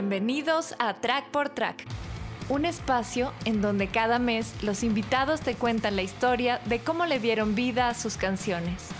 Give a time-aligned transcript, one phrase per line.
[0.00, 1.84] Bienvenidos a Track por Track,
[2.48, 7.18] un espacio en donde cada mes los invitados te cuentan la historia de cómo le
[7.18, 8.90] dieron vida a sus canciones.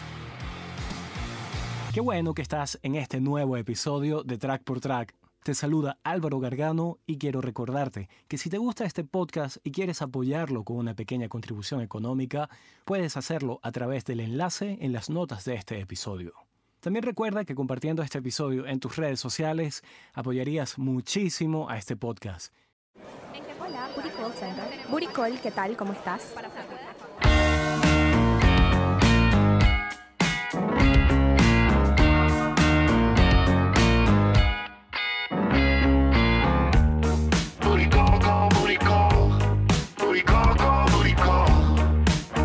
[1.95, 5.15] Qué bueno que estás en este nuevo episodio de Track por Track.
[5.45, 10.03] Te saluda Álvaro Gargano y quiero recordarte que si te gusta este podcast y quieres
[10.03, 12.51] apoyarlo con una pequeña contribución económica,
[12.85, 16.48] puedes hacerlo a través del enlace en las notas de este episodio.
[16.89, 19.83] También recuerda que compartiendo este episodio en tus redes sociales
[20.15, 22.51] apoyarías muchísimo a este podcast.
[23.61, 25.13] Hola, Call Center.
[25.13, 25.77] Call, ¿qué tal?
[25.77, 26.33] ¿Cómo estás?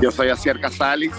[0.01, 1.13] Yo soy Acier Casalis.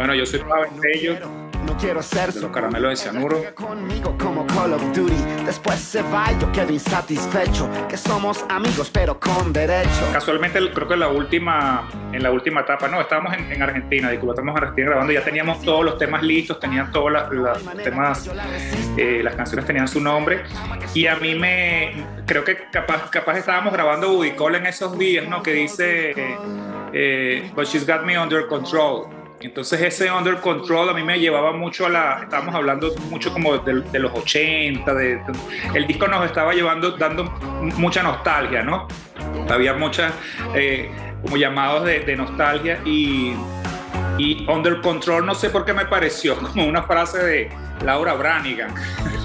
[0.00, 1.18] Bueno, yo soy Pablo Bello,
[1.66, 3.44] No quiero ser de los caramelos de cianuro.
[3.54, 5.44] conmigo como Call of Duty.
[5.44, 7.68] Después se va, yo quedo insatisfecho.
[7.86, 9.90] Que somos amigos, pero con derecho.
[10.10, 14.08] Casualmente, creo que en la última, en la última etapa, no, estábamos en, en Argentina,
[14.08, 18.30] disculpa, estamos en Argentina grabando, ya teníamos todos los temas listos, tenían todos los temas,
[18.96, 20.44] eh, las canciones tenían su nombre,
[20.94, 25.42] y a mí me, creo que capaz, capaz estábamos grabando Budicol en esos días, ¿no?
[25.42, 26.36] Que dice, eh,
[26.94, 29.19] eh, but she's got me under control.
[29.40, 33.56] Entonces ese under control a mí me llevaba mucho a la, estábamos hablando mucho como
[33.58, 35.22] de, los 80, de, de-
[35.74, 37.24] el disco nos estaba llevando, dando
[37.76, 38.86] mucha nostalgia, ¿no?
[39.48, 40.12] Había muchas
[40.54, 40.90] eh,
[41.22, 43.34] como llamados de, de nostalgia y,
[44.18, 47.50] y under control no sé por qué me pareció como una frase de
[47.84, 48.74] Laura Branigan,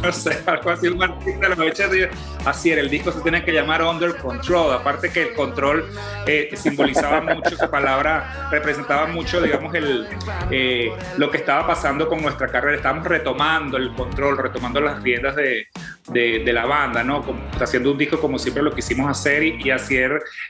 [0.11, 3.43] no sé, algo así, un artista de los 80, así era, el disco se tiene
[3.43, 5.89] que llamar under control, aparte que el control
[6.27, 10.07] eh, simbolizaba mucho, esa palabra representaba mucho, digamos, el,
[10.51, 15.35] eh, lo que estaba pasando con nuestra carrera, estábamos retomando el control, retomando las riendas
[15.35, 15.67] de,
[16.09, 17.25] de, de la banda, ¿no?
[17.59, 19.71] Haciendo un disco como siempre lo quisimos hacer y, y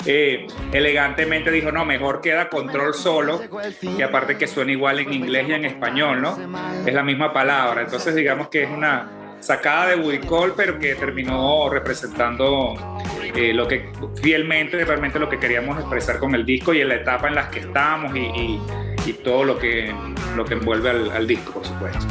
[0.05, 3.41] eh, elegantemente dijo, no, mejor queda control solo,
[3.81, 6.37] y aparte que suena igual en inglés y en español, ¿no?
[6.85, 11.69] Es la misma palabra, entonces digamos que es una sacada de Budicol, pero que terminó
[11.69, 12.73] representando
[13.35, 13.91] eh, lo que
[14.21, 17.49] fielmente, realmente lo que queríamos expresar con el disco y en la etapa en la
[17.49, 18.59] que estamos y,
[19.23, 19.91] todo lo que,
[20.35, 22.05] lo que envuelve al disco, por supuesto.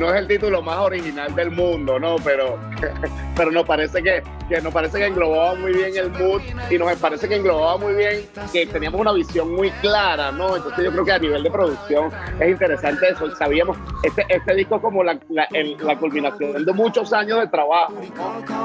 [0.00, 2.16] No es el título más original del mundo, ¿no?
[2.24, 2.58] Pero,
[3.36, 6.92] pero nos parece que, que nos parece que englobaba muy bien el mood y nos
[6.96, 8.22] parece que englobaba muy bien
[8.52, 10.56] que teníamos una visión muy clara, ¿no?
[10.56, 12.10] Entonces yo creo que a nivel de producción
[12.40, 13.34] es interesante eso.
[13.36, 15.46] Sabíamos, este, este disco como la, la,
[15.80, 17.94] la culminación de muchos años de trabajo.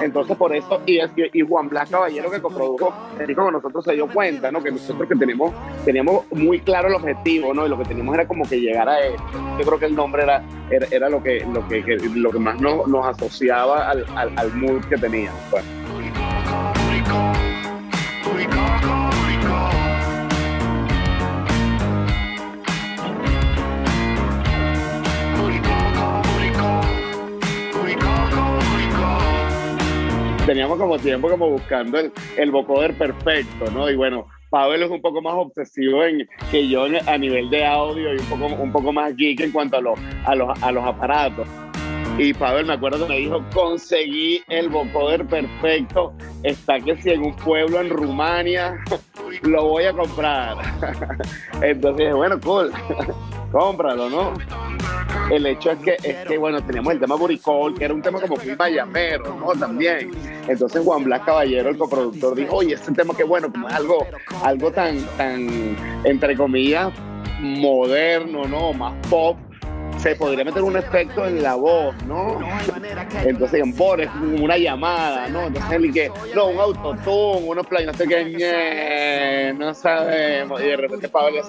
[0.02, 3.86] Entonces por eso, y, es- y Juan Blas Caballero que coprodujo el disco con nosotros
[3.86, 4.64] se dio cuenta, ¿no?
[4.64, 5.54] Que nosotros que tenemos,
[5.86, 7.68] teníamos muy claro el objetivo, ¿no?
[7.68, 9.14] Y lo que teníamos era como que llegar a él.
[9.60, 11.82] Yo creo que el nombre era, era, era lo, que, lo, que,
[12.16, 15.42] lo que más nos, asociaba al, al, al mood que teníamos.
[15.50, 15.64] pues.
[30.50, 33.88] teníamos como tiempo como buscando el, el vocoder perfecto, ¿no?
[33.88, 38.14] Y bueno, Pavel es un poco más obsesivo en, que yo a nivel de audio
[38.14, 40.84] y un poco, un poco más geek en cuanto a los, a los, a los
[40.86, 41.48] aparatos.
[42.20, 46.14] Y Pavel me acuerdo que me dijo, conseguí el vocoder perfecto,
[46.44, 48.78] está que si en un pueblo en Rumania,
[49.44, 50.58] lo voy a comprar.
[51.62, 52.74] Entonces bueno, cool,
[53.54, 54.34] cómpralo, ¿no?
[55.32, 58.20] El hecho es que, es que, bueno, teníamos el tema Buricol, que era un tema
[58.20, 59.54] como muy mayamero, ¿no?
[59.54, 60.12] También.
[60.46, 64.06] Entonces Juan Blas Caballero, el coproductor, dijo, oye, este tema que bueno, como algo,
[64.44, 66.92] algo tan, tan, entre comillas,
[67.40, 68.74] moderno, ¿no?
[68.74, 69.38] Más pop,
[70.00, 72.40] se podría meter un efecto en la voz, ¿no?
[73.24, 75.44] Entonces, en voz, es una llamada, ¿no?
[75.44, 80.62] Entonces él que, no, un autotune, unos play, no sé qué, no sabemos.
[80.62, 81.42] Y de repente Pablo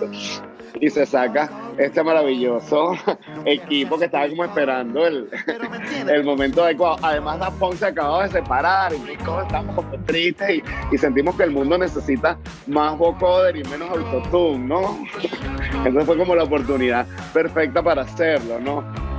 [0.81, 2.93] y se saca este maravilloso
[3.45, 5.29] equipo que estaba como esperando el,
[6.09, 6.97] el momento adecuado.
[7.03, 10.63] Además, Da Punk se acababa de separar y todos estamos como tristes y,
[10.95, 14.99] y sentimos que el mundo necesita más vocoder y menos autotune, ¿no?
[15.85, 18.07] Entonces fue como la oportunidad perfecta para
[18.41, 19.11] hacerlo, ¿no?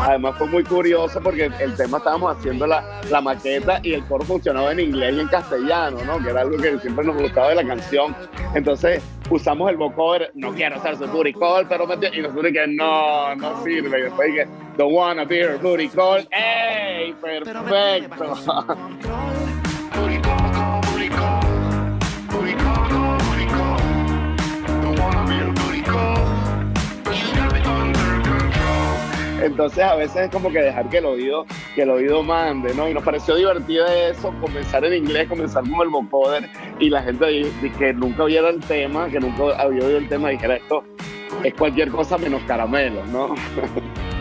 [0.00, 4.24] Además fue muy curioso porque el tema estábamos haciendo la, la maqueta y el coro
[4.24, 6.18] funcionaba en inglés y en castellano, ¿no?
[6.24, 8.16] Que era algo que siempre nos gustaba de la canción.
[8.54, 12.66] Entonces usamos el vocoder, no quiero hacer su booty call, pero me y nosotros que
[12.68, 13.98] no, no sirve.
[13.98, 14.46] Y después que,
[14.78, 16.26] don't wanna be her booty call.
[16.30, 17.12] ¡Ey!
[17.20, 18.34] Perfecto.
[29.42, 32.88] Entonces a veces es como que dejar que el oído, que el oído mande, ¿no?
[32.88, 36.48] Y nos pareció divertido eso, comenzar en inglés, comenzar como el vocoder
[36.78, 37.46] y la gente
[37.78, 40.84] que nunca oyera el tema, que nunca había oído el tema, dijera esto
[41.44, 43.34] es cualquier cosa menos caramelo, ¿no?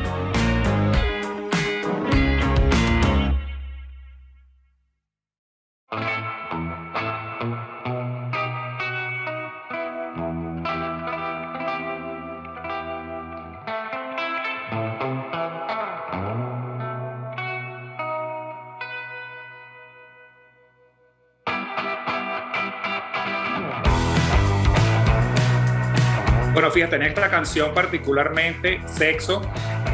[26.77, 29.41] fíjate, en esta canción particularmente, Sexo,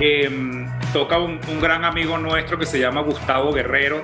[0.01, 0.62] em,
[0.94, 4.04] toca un, gran amigo nuestro que se llama Gustavo Guerrero.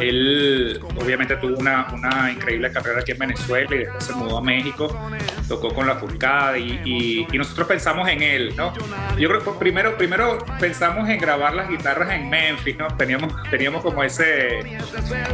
[0.00, 1.86] Él obviamente tuvo una,
[2.32, 4.96] increíble carrera aquí en Venezuela y después se mudó a México,
[5.48, 8.54] tocó con la Fulcada y, nosotros pensamos en él.
[9.18, 12.86] Yo creo que primero, primero pensamos en grabar las guitarras en Memphis, ¿no?
[12.96, 14.60] Teníamos, teníamos como ese,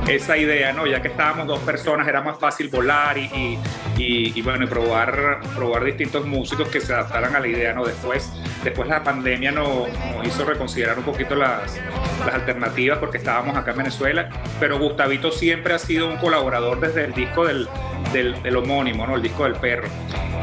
[0.08, 0.86] esa idea, ¿no?
[0.86, 3.58] Ya que estábamos dos personas era más fácil volar y,
[3.98, 7.84] y bueno, probar, probar distintos músicos que se adaptaran a la idea, ¿no?
[7.84, 8.32] Después,
[8.62, 11.78] después la pandemia nos, nos hizo reconsiderar un poquito las,
[12.24, 14.28] las alternativas porque estábamos acá en Venezuela,
[14.60, 17.68] pero Gustavito siempre ha sido un colaborador desde el disco del,
[18.12, 19.16] del, homónimo, ¿no?
[19.16, 19.88] El disco del perro.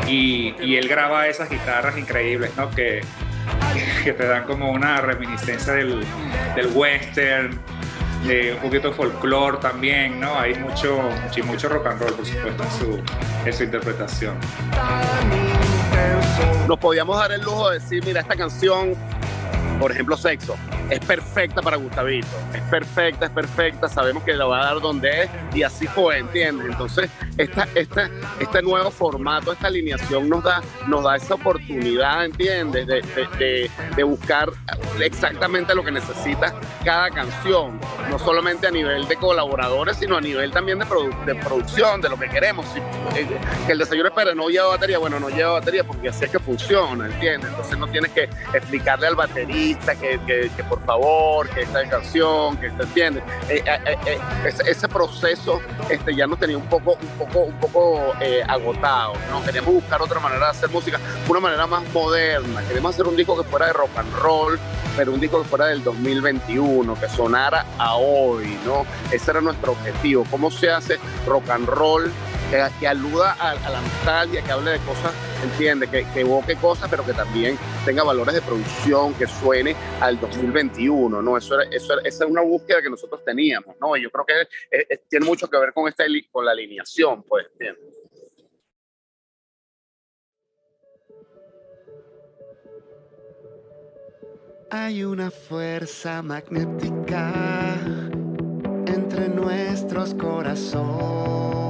[0.07, 2.69] Y, y, él graba esas guitarras increíbles, ¿no?
[2.71, 3.01] Que,
[4.03, 6.03] que te dan como una reminiscencia del,
[6.55, 7.59] del western,
[8.25, 10.37] de un poquito de folclore también, ¿no?
[10.39, 13.03] Hay mucho, mucho, mucho rock and roll, por supuesto, en su,
[13.45, 14.35] en su interpretación.
[16.67, 18.95] Nos podíamos dar el lujo de decir, mira, esta canción
[19.79, 20.55] por ejemplo, sexo,
[20.89, 25.23] es perfecta para Gustavito, es perfecta, es perfecta, sabemos que la va a dar donde
[25.23, 26.67] es y así fue, ¿entiendes?
[26.67, 28.09] Entonces, esta, esta,
[28.39, 32.87] este nuevo formato, esta alineación nos da, nos da esa oportunidad, ¿entiendes?
[32.87, 34.51] De, de, buscar
[34.99, 36.53] exactamente lo que necesita
[36.83, 37.79] cada canción,
[38.09, 40.85] no solamente a nivel de colaboradores, sino a nivel también de,
[41.25, 42.65] de producción, de lo que queremos.
[43.15, 43.27] Eh,
[43.65, 46.39] que el desayuno espera no lleva batería, bueno, no lleva batería porque así es que
[46.39, 47.49] funciona, ¿entiendes?
[47.49, 48.23] Entonces no tienes que
[48.53, 49.62] explicarle al batería
[49.99, 53.23] que, por favor, que esta canción, que se entiende.
[53.49, 54.19] Eh, eh, eh,
[54.65, 58.13] ese, proceso este, ya nos tenía un poco, un poco, un poco
[58.47, 59.43] agotado, ¿no?
[59.43, 62.61] Queríamos buscar otra manera de hacer música, una manera más moderna.
[62.63, 64.59] Queríamos hacer un disco que fuera de rock and roll,
[64.95, 68.85] pero un disco que fuera del 2021, que sonara a hoy, ¿no?
[69.11, 70.25] Ese era nuestro objetivo.
[70.29, 72.11] ¿Cómo se hace rock and roll
[72.79, 75.11] que, aluda a, la nostalgia, que hable de cosas,
[75.43, 81.21] entiende, que, evoque cosas, pero que también tenga valores de producción, que suene al 2021,
[81.21, 81.37] ¿no?
[81.37, 83.97] Eso, eso esa es una búsqueda que nosotros teníamos, ¿no?
[83.97, 87.83] Y yo creo que tiene mucho que ver con, esta, con la alineación, pues, ¿entiendes?
[94.69, 97.31] Hay una fuerza magnética
[98.87, 101.62] entre nuestros corazones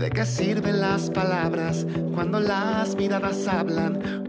[0.00, 4.24] ¿De qué sirven las palabras cuando las miradas hablan?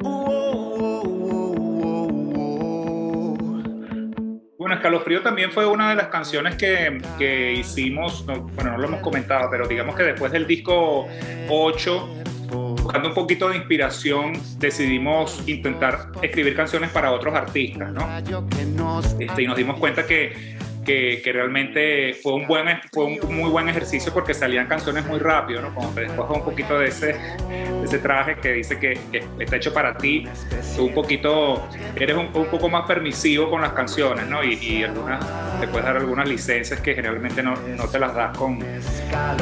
[4.57, 8.99] bueno, Escalofrío también fue una de las canciones que, que hicimos, bueno, no lo hemos
[8.99, 11.07] comentado, pero digamos que después del disco
[11.47, 12.09] 8,
[12.49, 18.05] buscando un poquito de inspiración, decidimos intentar escribir canciones para otros artistas, ¿no?
[19.19, 23.69] Este, y nos dimos cuenta que que, realmente fue un, buen, fue un muy buen
[23.69, 25.73] ejercicio porque salían canciones muy rápido, ¿no?
[25.73, 27.15] Como te despojas un poquito de ese,
[27.83, 28.99] ese traje que dice que,
[29.39, 30.25] está hecho para ti,
[30.75, 34.43] tú un poquito, eres un, poco más permisivo con las canciones, ¿no?
[34.43, 35.19] Y, y, algunas,
[35.59, 38.59] te puedes dar algunas licencias que generalmente no, no te las das con,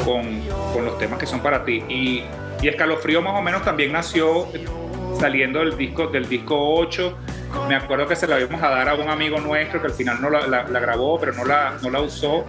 [0.04, 0.40] con,
[0.72, 1.82] con, los temas que son para ti.
[1.88, 2.24] Y,
[2.62, 4.46] y Escalofrío más o menos también nació
[5.18, 7.18] saliendo del disco, del disco 8
[7.68, 10.20] me acuerdo que se la íbamos a dar a un amigo nuestro que al final
[10.20, 12.44] no la, grabó, pero no la, no la usó.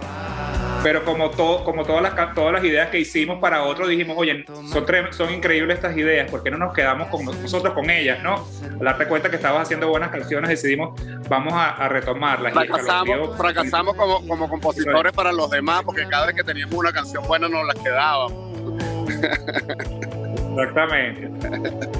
[0.82, 4.44] Pero como, todo, como todas, las, todas las ideas que hicimos para otro, dijimos, oye,
[4.72, 8.20] son, son increíbles estas ideas, ¿por qué no nos quedamos con nosotros con ellas?
[8.20, 8.48] ¿no?
[8.64, 12.52] Al darte cuenta que estabas haciendo buenas canciones, decidimos, vamos a, retomarlas.
[12.52, 17.24] Fracasamos, fracasamos como, como compositores para los demás, porque cada vez que teníamos una canción
[17.28, 18.52] buena nos la quedábamos.
[20.58, 21.91] Exactamente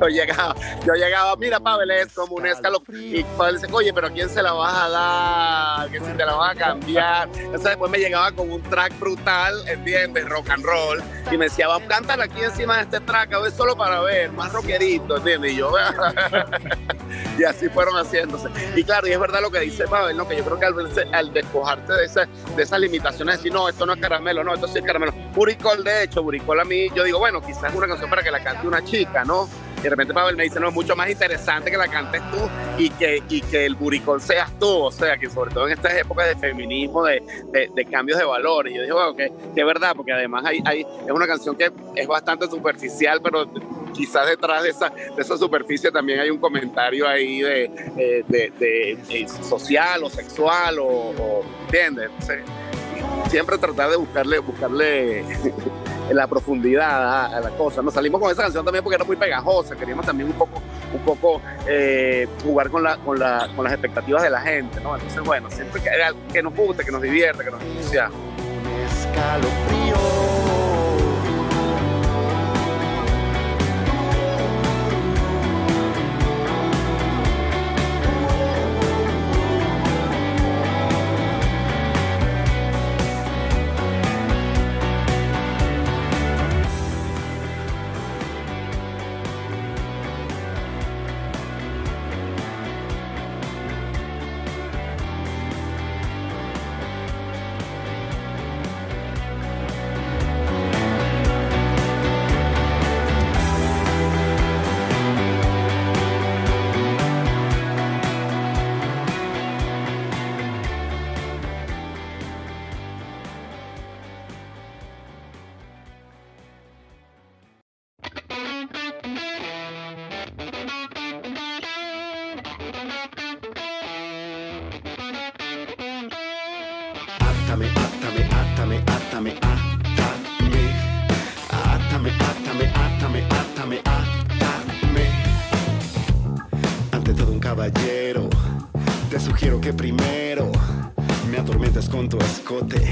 [0.00, 0.54] yo llegaba,
[0.84, 2.82] yo llegaba, mira Pavel, es como un escalo.
[2.92, 5.90] Y Pavel dice, oye, pero ¿quién se la vas a dar?
[5.90, 7.28] Que si te la vas a cambiar.
[7.36, 10.28] Entonces después me llegaba con un track brutal, ¿entiendes?
[10.28, 11.02] Rock and roll.
[11.30, 14.32] Y me decía, vamos, cántala aquí encima de este track, a ver, solo para ver,
[14.32, 15.52] más rockerito, ¿entiendes?
[15.52, 15.72] Y yo,
[17.38, 18.48] y así fueron haciéndose.
[18.76, 20.26] Y claro, y es verdad lo que dice Pavel, ¿no?
[20.26, 22.26] Que yo creo que al, al despojarte de, esa,
[22.56, 25.12] de esas limitaciones, decir, no, esto no es caramelo, no, esto sí es caramelo.
[25.34, 28.30] Buricol, de hecho, Buricol a mí, yo digo, bueno, quizás es una canción para que
[28.30, 29.48] la cante una chica, ¿no?
[29.80, 32.38] Y de repente Pavel me dice, no, es mucho más interesante que la cantes tú
[32.78, 34.68] y que, y que el buricol seas tú.
[34.68, 37.22] O sea, que sobre todo en estas épocas de feminismo, de,
[37.74, 38.72] de, cambios de valores.
[38.72, 41.72] Y yo dije, bueno, que, es verdad, porque además hay, hay, es una canción que
[41.96, 43.50] es bastante superficial, pero
[43.94, 47.64] quizás detrás de esa, de esa superficie también hay un comentario ahí de,
[47.96, 52.10] eh, de, social o sexual o, o ¿entiendes?
[53.30, 55.24] Siempre tratar de buscarle, buscarle
[56.10, 57.80] la profundidad a, la cosa.
[57.80, 60.60] Nos salimos con esa canción también porque era muy pegajosa, queríamos también un poco,
[60.92, 64.96] un poco eh, jugar con, la, con, la, con las expectativas de la gente, ¿no?
[64.96, 65.90] Entonces, bueno, siempre que,
[66.32, 68.16] que nos guste, que nos divierte, que nos entusiasme.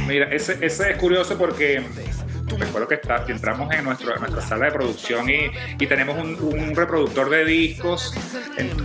[0.07, 1.83] Mira, ese, es curioso porque
[2.59, 3.01] recuerdo que,
[3.33, 8.15] entramos en, nuestra sala de producción y, tenemos un, reproductor de discos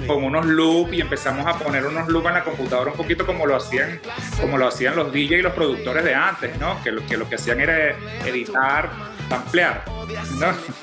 [0.08, 3.46] con unos loops y empezamos a poner unos loops en la computadora un poquito como
[3.46, 4.00] lo hacían,
[4.40, 6.82] como lo hacían los DJ y los productores de antes, ¿no?
[6.84, 7.96] Que lo que, hacían era
[8.26, 8.90] editar,
[9.30, 9.84] ampliar.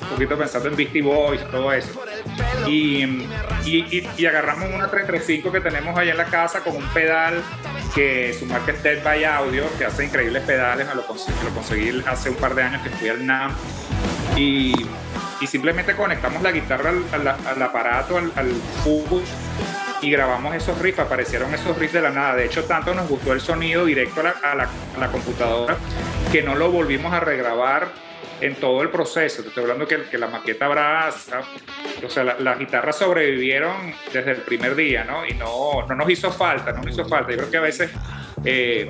[0.01, 2.01] Un poquito pensando en Beastie Boys, todo eso.
[2.67, 3.27] Y,
[4.25, 7.41] agarramos una 335 que tenemos allá en la casa con un pedal
[7.93, 12.35] que su marca es Dead by Audio, que hace increíbles pedales, lo, conseguí, hace un
[12.35, 13.53] par de años que fui al NAM.
[14.35, 14.73] Y,
[15.41, 18.53] y simplemente conectamos la guitarra al, aparato, al, al
[20.01, 22.35] y grabamos esos riffs, aparecieron esos riffs de la nada.
[22.35, 25.77] De hecho, tanto nos gustó el sonido directo a la, a la computadora
[26.31, 27.89] que no lo volvimos a regrabar
[28.41, 29.41] en todo el proceso.
[29.41, 31.41] Te estoy hablando que, que la maqueta brasa,
[32.03, 35.25] o sea, las guitarras sobrevivieron desde el primer día, ¿no?
[35.25, 37.31] Y no, no nos hizo falta, no nos hizo falta.
[37.31, 37.91] Yo creo que a veces
[38.43, 38.89] eh,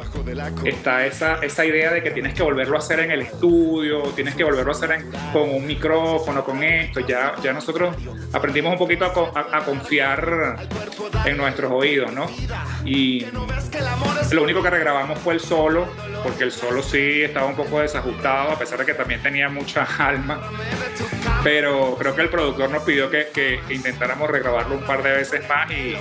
[0.63, 4.35] está esa, esa idea de que tienes que volverlo a hacer en el estudio, tienes
[4.35, 7.01] que volverlo a hacer con un micrófono, con esto.
[7.01, 7.95] Ya, ya nosotros
[8.31, 10.67] aprendimos un poquito a, a, confiar
[11.25, 12.27] en nuestros oídos, ¿no?
[12.85, 13.25] Y
[14.31, 15.87] lo único que regrabamos fue el solo,
[16.23, 19.87] porque el solo sí estaba un poco desajustado, a pesar de que también tenía mucha
[19.99, 20.41] alma.
[21.43, 25.69] Pero creo que el productor nos pidió que, intentáramos regrabarlo un par de veces más
[25.71, 25.95] y,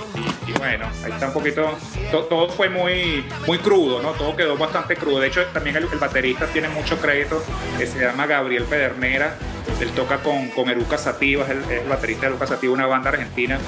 [0.59, 1.77] bueno, ahí está un poquito,
[2.11, 4.11] todo fue muy, muy crudo, ¿no?
[4.11, 5.19] Todo quedó bastante crudo.
[5.19, 7.43] De hecho, también el, baterista tiene mucho crédito,
[7.77, 9.35] que se llama Gabriel Pedernera.
[9.79, 13.59] Él toca con, con Eruca Sativa, es el, baterista de Eruca Sativa, una banda argentina.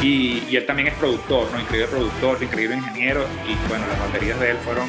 [0.00, 1.60] Y, y, él también es productor, ¿no?
[1.60, 3.24] Increíble productor, increíble ingeniero.
[3.48, 4.88] Y bueno, las baterías de él fueron,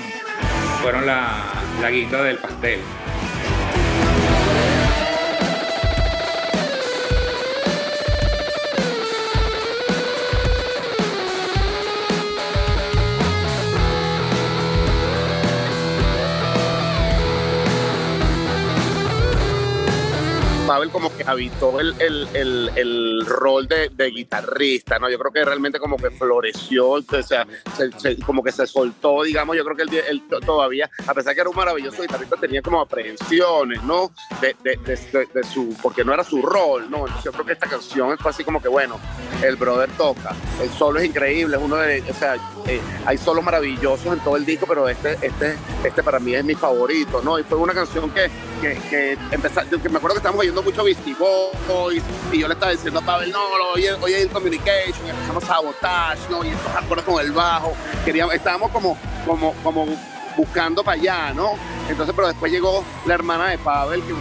[0.84, 2.82] fueron la, guinda del pastel.
[20.92, 25.10] Como que habitó el, el, el, rol de, de, guitarrista, ¿no?
[25.10, 27.48] Yo creo que realmente como que floreció, o sea,
[28.26, 31.56] como que se soltó, digamos, yo creo que él, todavía, a pesar que era un
[31.56, 34.12] maravilloso guitarrista, tenía como aprehensiones, ¿no?
[34.42, 37.08] De, de, de, su, porque no era su rol, ¿no?
[37.08, 39.00] Entonces yo creo que esta canción fue así como que, bueno,
[39.44, 42.38] el brother toca, el solo es increíble, es uno de, o sea,
[42.68, 46.44] eh, hay solos maravillosos en todo el disco, pero este, este, este para mí es
[46.44, 47.40] mi favorito, ¿no?
[47.40, 48.30] Y fue una canción que,
[48.62, 49.18] que, que,
[49.80, 53.04] que me acuerdo que estábamos oyendo mucho Beastie Boys y yo le estaba diciendo a
[53.04, 53.40] Pavel, no,
[53.74, 56.44] hoy, hoy hay Communication, empezamos a sabotage, ¿no?
[56.44, 57.74] Y estos acordes con el bajo,
[58.06, 59.86] queríamos, estábamos como, como, como
[60.36, 61.52] buscando para allá, ¿no?
[61.90, 64.14] Entonces, pero después llegó la hermana de Pavel, que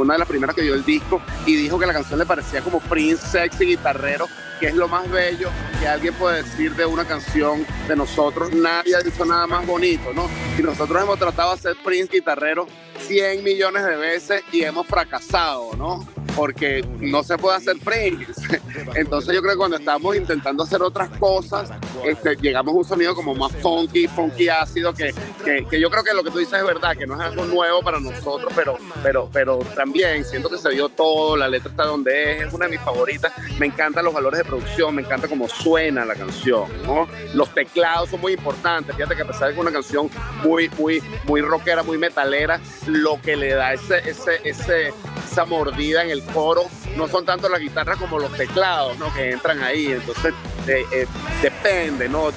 [0.00, 2.60] una de las primeras que dio el disco, y dijo que la canción le parecía
[2.60, 4.26] como Prince sexy guitarrero,
[4.60, 8.52] que es lo más bello que alguien puede decir de una canción de nosotros.
[8.52, 10.28] Nadie ha dicho nada más bonito, ¿no?
[10.58, 12.66] Y nosotros hemos tratado de hacer Prince guitarrero
[13.06, 16.06] 100 millones de veces y hemos fracasado, ¿no?
[16.34, 18.36] Porque no se puede hacer Pringles.
[18.94, 21.70] Entonces yo creo que cuando estábamos intentando hacer otras cosas,
[22.04, 25.14] este, llegamos a un sonido como más funky, funky ácido, que,
[25.44, 27.82] que, yo creo que lo que tú dices es verdad, que no es algo nuevo
[27.82, 32.38] para nosotros, pero, pero, pero también siento que se dio todo, la letra está donde
[32.38, 33.32] es, es una de mis favoritas.
[33.58, 37.08] Me encantan los valores de producción, me encanta cómo suena la canción, ¿no?
[37.34, 38.94] Los teclados son muy importantes.
[38.94, 40.10] Fíjate que a pesar de que es una canción
[40.42, 44.92] muy, muy, muy rockera, muy metalera, lo que le da ese, ese, ese,
[45.30, 46.64] esa mordida en el coro
[46.96, 49.12] no son tanto las guitarras como los teclados, ¿no?
[49.12, 49.86] Que entran ahí.
[49.86, 50.32] Entonces,
[50.66, 51.06] eh, eh,
[51.42, 52.30] depende, ¿no?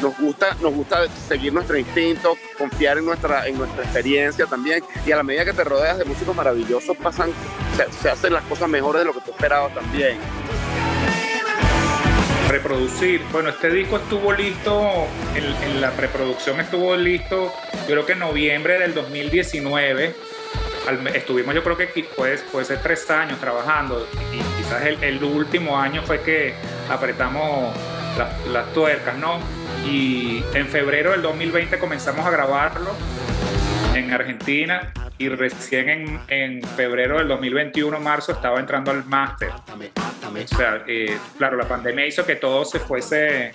[0.00, 4.82] nos, gusta, nos gusta seguir nuestro instinto, confiar en nuestra, en nuestra experiencia también.
[5.06, 7.30] Y a la medida que te rodeas de músicos maravillosos, pasan,
[8.02, 10.18] se, hacen las cosas mejores de lo que tú esperabas también
[12.48, 13.20] reproducir.
[13.32, 18.78] Bueno, este disco estuvo listo, en, la preproducción estuvo listo, yo creo que en noviembre
[18.78, 20.14] del 2019.
[21.14, 26.02] Estuvimos, yo creo que puede, puede ser tres años trabajando y quizás el, último año
[26.02, 26.54] fue que
[26.88, 27.74] apretamos
[28.52, 29.38] las, tuercas, ¿no?
[29.84, 32.92] Y en febrero del 2020 comenzamos a grabarlo
[33.96, 39.50] en Argentina y recién en, en febrero del 2021, marzo, estaba entrando al máster.
[39.50, 43.52] O sea, eh, claro, la pandemia hizo que todo se fuese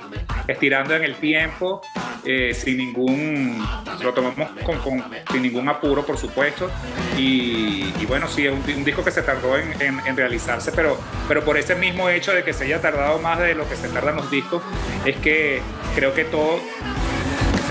[0.47, 1.81] estirando en el tiempo,
[2.25, 3.63] eh, sin ningún,
[4.01, 6.71] lo tomamos con, sin ningún apuro, por supuesto.
[7.17, 11.57] Y, bueno, sí, es un, disco que se tardó en, en, realizarse, pero, pero por
[11.57, 14.31] ese mismo hecho de que se haya tardado más de lo que se tardan los
[14.31, 14.63] discos,
[15.05, 15.61] es que
[15.95, 16.59] creo que todo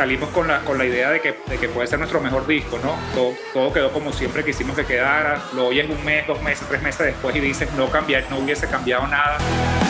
[0.00, 2.78] salimos con la, con la idea de que, de que, puede ser nuestro mejor disco,
[2.82, 2.96] ¿no?
[3.14, 6.80] Todo, todo, quedó como siempre quisimos que quedara, lo oyes un mes, dos meses, tres
[6.80, 9.36] meses después y dices no cambiar, no hubiese cambiado nada,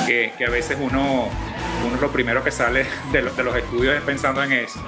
[0.09, 1.29] que, que a veces uno,
[1.87, 4.81] uno lo primero que sale de, de los estudios es pensando en eso.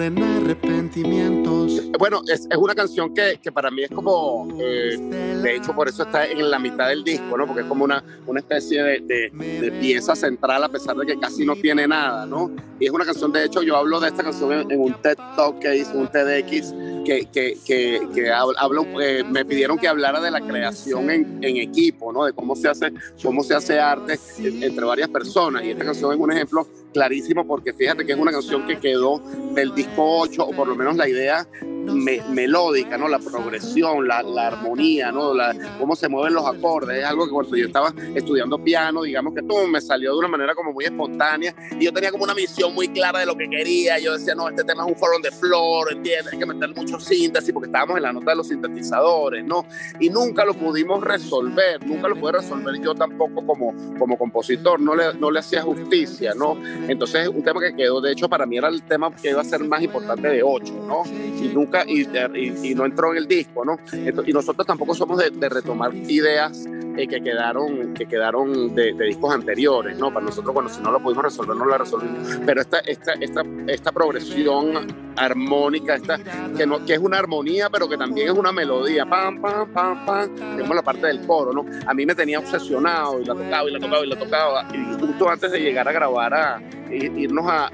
[0.00, 1.82] En arrepentimientos.
[1.98, 4.96] Bueno, es, es una canción que, que, para mí es como, eh,
[5.42, 7.46] de hecho por eso está en la mitad del disco, ¿no?
[7.46, 11.44] Porque es como una, una especie de, de, pieza central a pesar de que casi
[11.44, 12.50] no tiene nada, ¿no?
[12.78, 15.58] Y es una canción, de hecho yo hablo de esta canción en, un TED Talk
[15.60, 16.72] que hice, un TEDx,
[17.06, 22.12] que, que, que, que hablo, eh, me pidieron que hablara de la creación en, equipo,
[22.12, 22.24] ¿no?
[22.24, 22.92] De cómo se hace,
[23.22, 25.62] cómo se hace arte entre varias personas.
[25.64, 29.20] Y esta canción es un ejemplo clarísimo porque fíjate que es una canción que quedó
[29.54, 31.46] del disco 8, o por lo menos la idea
[31.86, 33.08] melódica, ¿no?
[33.08, 35.34] La progresión, la, la armonía, ¿no?
[35.34, 36.98] La, cómo se mueven los acordes.
[36.98, 40.28] Es algo que cuando yo estaba estudiando piano, digamos que todo me salió de una
[40.28, 43.48] manera como muy espontánea y yo tenía como una visión muy clara de lo que
[43.48, 43.98] quería.
[43.98, 46.32] Yo decía, no, este tema es un foro de flor, ¿entiendes?
[46.32, 49.66] Hay que meter mucho síntesis porque estábamos en la nota de los sintetizadores, ¿no?
[50.00, 54.94] Y nunca lo pudimos resolver, nunca lo pude resolver yo tampoco como, como compositor, no
[54.94, 56.56] le, no le hacía justicia, ¿no?
[56.88, 59.44] Entonces, un tema que quedó, de hecho, para mí era el tema que iba a
[59.44, 61.02] ser más importante de ocho, ¿no?
[61.14, 63.78] Y nunca, y, no entró en el disco, ¿no?
[63.92, 69.98] y nosotros tampoco somos de, retomar ideas eh, que quedaron, que quedaron de, discos anteriores,
[69.98, 70.12] ¿no?
[70.12, 72.40] Para nosotros, bueno, si no lo pudimos resolver, no la resolvimos.
[72.44, 74.86] Pero esta, esta, esta, esta progresión
[75.16, 76.18] armónica, esta,
[76.56, 80.06] que, no, que es una armonía, pero que también es una melodía, pam, pam, pam,
[80.06, 81.66] pam, tenemos la parte del coro, ¿no?
[81.86, 84.68] A mí me tenía obsesionado y la tocaba y la tocaba y la tocaba.
[84.72, 87.70] Y justo antes de llegar a grabar a, irnos a,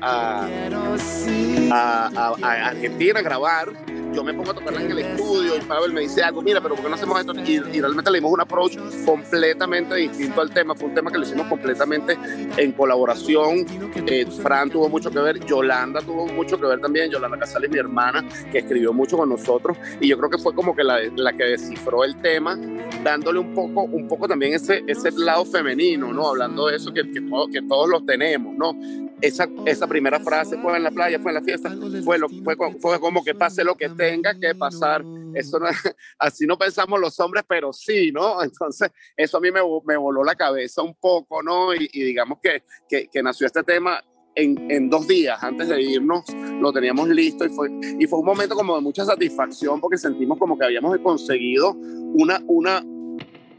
[1.70, 3.68] a, Argentina a grabar,
[4.12, 6.75] yo me pongo a tocarla en el estudio y Pavel me dice algo, mira, pero
[6.75, 7.33] ¿por qué no hacemos esto?
[7.35, 10.75] Y, realmente le dimos un approach completamente distinto al tema.
[10.75, 12.16] Fue un tema que lo hicimos completamente
[12.57, 13.66] en colaboración.
[14.07, 17.79] Eh, Fran tuvo mucho que ver, Yolanda tuvo mucho que ver también, Yolanda Casales, mi
[17.79, 19.77] hermana, que escribió mucho con nosotros.
[20.01, 22.59] Y yo creo que fue como que la, la que descifró el tema,
[23.03, 26.29] dándole un poco, un poco también ese, ese lado femenino, ¿no?
[26.29, 27.22] Hablando de eso que, que,
[27.53, 28.77] que todos los tenemos, ¿no?
[29.22, 31.72] Esa, esa primera frase fue en la playa, fue en la fiesta,
[32.04, 35.04] fue, lo, fue, fue como que pase lo que tenga que pasar.
[35.35, 35.66] Eso no,
[36.18, 38.42] así no pensamos los hombres, pero sí, ¿no?
[38.42, 41.72] Entonces, eso a mí me, me voló la cabeza un poco, ¿no?
[41.72, 44.02] Y, digamos que, que, que, nació este tema
[44.35, 46.24] en, en, dos días antes de irnos,
[46.61, 50.38] lo teníamos listo y fue, y fue un momento como de mucha satisfacción porque sentimos
[50.38, 52.82] como que habíamos conseguido una, una,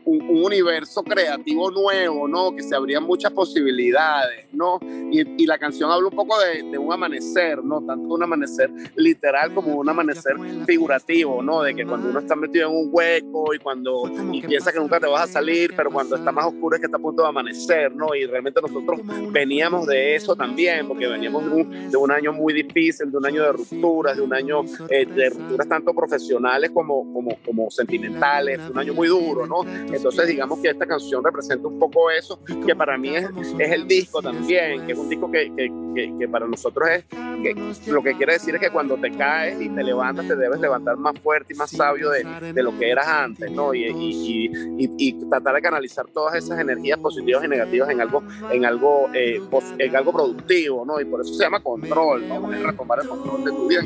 [0.05, 2.55] un, universo creativo nuevo, ¿no?
[2.55, 4.79] Que se abrían muchas posibilidades, ¿no?
[5.11, 7.81] Y, la canción habla un poco de, un amanecer, ¿no?
[7.81, 10.35] Tanto un amanecer literal como un amanecer
[10.65, 11.61] figurativo, ¿no?
[11.61, 14.99] De que cuando uno está metido en un hueco y cuando y piensa que nunca
[14.99, 17.29] te vas a salir, pero cuando está más oscuro es que está a punto de
[17.29, 18.15] amanecer, ¿no?
[18.15, 23.17] Y realmente nosotros veníamos de eso también, porque veníamos de un, año muy difícil, de
[23.17, 27.71] un año de rupturas, de un año eh, de rupturas tanto profesionales como, como, como
[27.71, 29.63] sentimentales, un año muy duro, ¿no?
[29.93, 33.29] Entonces digamos que esta canción representa un poco eso, que para mí es,
[33.59, 37.91] es el disco también, que es un disco que, que, que, para nosotros es, que
[37.91, 40.97] lo que quiere decir es que cuando te caes y te levantas, te debes levantar
[40.97, 43.73] más fuerte y más sabio de, de lo que eras antes, ¿no?
[43.73, 48.23] Y, y, y, y, tratar de canalizar todas esas energías positivas y negativas en algo,
[48.51, 49.41] en algo, eh,
[49.77, 50.99] en algo productivo, ¿no?
[50.99, 52.51] Y por eso se llama control, ¿no?
[52.51, 53.83] retomar el control de tu vida.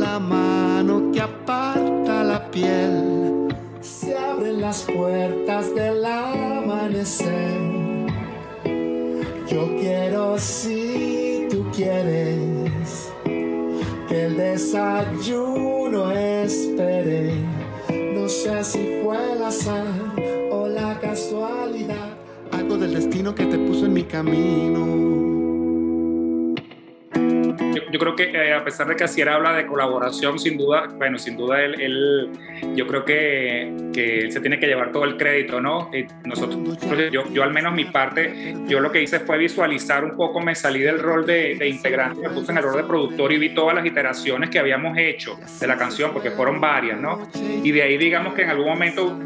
[0.00, 3.29] La mano que aparta la piel
[4.40, 7.60] abren las puertas del amanecer.
[9.46, 13.12] Yo quiero si tú quieres
[14.08, 17.34] que el desayuno espere.
[18.14, 19.84] No sé si fue el azar
[20.50, 22.16] o la casualidad,
[22.52, 25.39] algo del destino que te puso en mi camino
[27.92, 31.18] yo, creo que eh, a pesar de que Asier habla de colaboración, sin duda, bueno,
[31.18, 32.30] sin duda él,
[32.74, 35.90] yo creo que, que, él se tiene que llevar todo el crédito, ¿no?
[35.92, 36.78] Y nosotros,
[37.12, 40.54] yo, yo al menos mi parte, yo lo que hice fue visualizar un poco, me
[40.54, 43.54] salí del rol de, de integrante, me puse en el rol de productor y vi
[43.54, 47.28] todas las iteraciones que habíamos hecho de la canción, porque fueron varias, ¿no?
[47.62, 49.18] Y de ahí digamos que en algún momento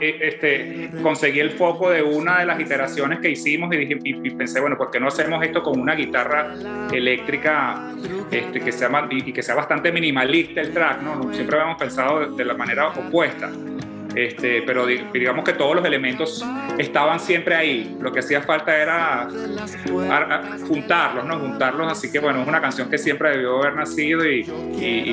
[0.00, 4.60] este, conseguí el foco de una de las iteraciones que hicimos y, dije, y, pensé,
[4.60, 6.54] bueno, ¿por qué no hacemos esto con una guitarra
[6.92, 7.92] eléctrica
[8.30, 11.02] este, que sea, y, que sea bastante minimalista el track?
[11.02, 11.32] ¿no?
[11.32, 13.50] Siempre habíamos pensado de la manera opuesta.
[14.14, 16.44] Este, pero digamos que todos los elementos
[16.78, 17.96] estaban siempre ahí.
[18.00, 19.28] Lo que hacía falta era
[20.66, 21.38] juntarlos, ¿no?
[21.38, 21.90] Juntarlos.
[21.90, 24.42] Así que bueno, es una canción que siempre debió haber nacido y,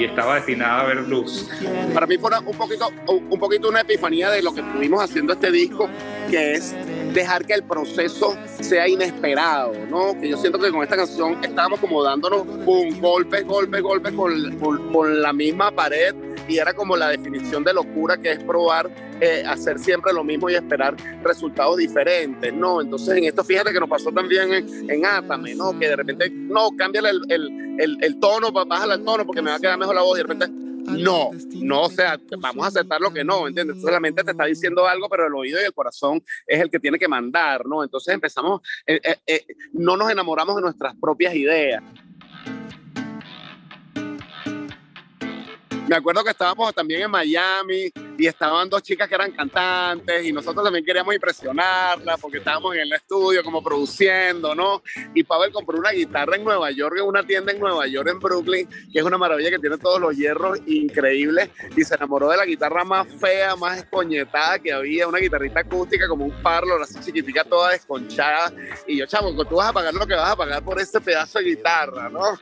[0.09, 1.49] estaba destinada a ver luz.
[1.93, 5.51] Para mí fue un poquito, un poquito una epifanía de lo que estuvimos haciendo este
[5.51, 5.89] disco,
[6.29, 6.75] que es
[7.13, 10.19] dejar que el proceso sea inesperado, ¿no?
[10.19, 14.57] Que yo siento que con esta canción estábamos como dándonos un golpe, golpe, golpe con,
[14.91, 16.15] con la misma pared
[16.49, 18.89] y era como la definición de locura que es probar
[19.21, 22.81] eh, hacer siempre lo mismo y esperar resultados diferentes, ¿no?
[22.81, 25.77] Entonces en esto fíjate que nos pasó también en, en Atame, ¿no?
[25.77, 29.51] Que de repente, no, cámbiale el, el, el, el tono, bájale el tono porque me
[29.51, 32.69] va a quedar mejor la voz y de repente no, no, o sea, vamos a
[32.69, 33.75] aceptar lo que no, ¿entiendes?
[33.75, 36.69] Entonces la mente te está diciendo algo, pero el oído y el corazón es el
[36.69, 37.83] que tiene que mandar, ¿no?
[37.83, 41.83] Entonces empezamos, eh, eh, no nos enamoramos de nuestras propias ideas.
[45.89, 50.31] Me acuerdo que estábamos también en Miami y estaban dos chicas que eran cantantes y
[50.31, 54.83] nosotros también queríamos impresionarlas porque estábamos en el estudio como produciendo, ¿no?
[55.15, 58.19] Y Pavel compró una guitarra en Nueva York, en una tienda en Nueva York, en
[58.19, 62.37] Brooklyn, que es una maravilla que tiene todos los hierros increíbles y se enamoró de
[62.37, 66.99] la guitarra más fea, más escoñetada que había, una guitarrita acústica como un parlor así
[66.99, 68.53] chiquitica, toda desconchada.
[68.85, 71.39] Y yo, chavo, tú vas a pagar lo que vas a pagar por este pedazo
[71.39, 72.37] de guitarra, ¿no?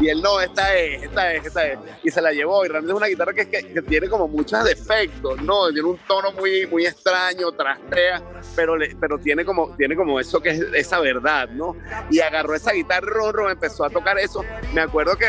[0.00, 1.78] Y él, no, esta es, esta es, esta es.
[2.02, 2.64] Y se la llevó.
[2.64, 3.46] Y realmente es una guitarra que,
[3.88, 5.72] tiene como muchos defectos, ¿no?
[5.72, 8.22] Tiene un tono muy, muy extraño, trastea,
[8.54, 11.76] pero, pero tiene, como, tiene como eso que es esa verdad, ¿no?
[12.10, 14.44] Y agarró esa guitarra, Ron, empezó a tocar eso.
[14.74, 15.28] Me acuerdo que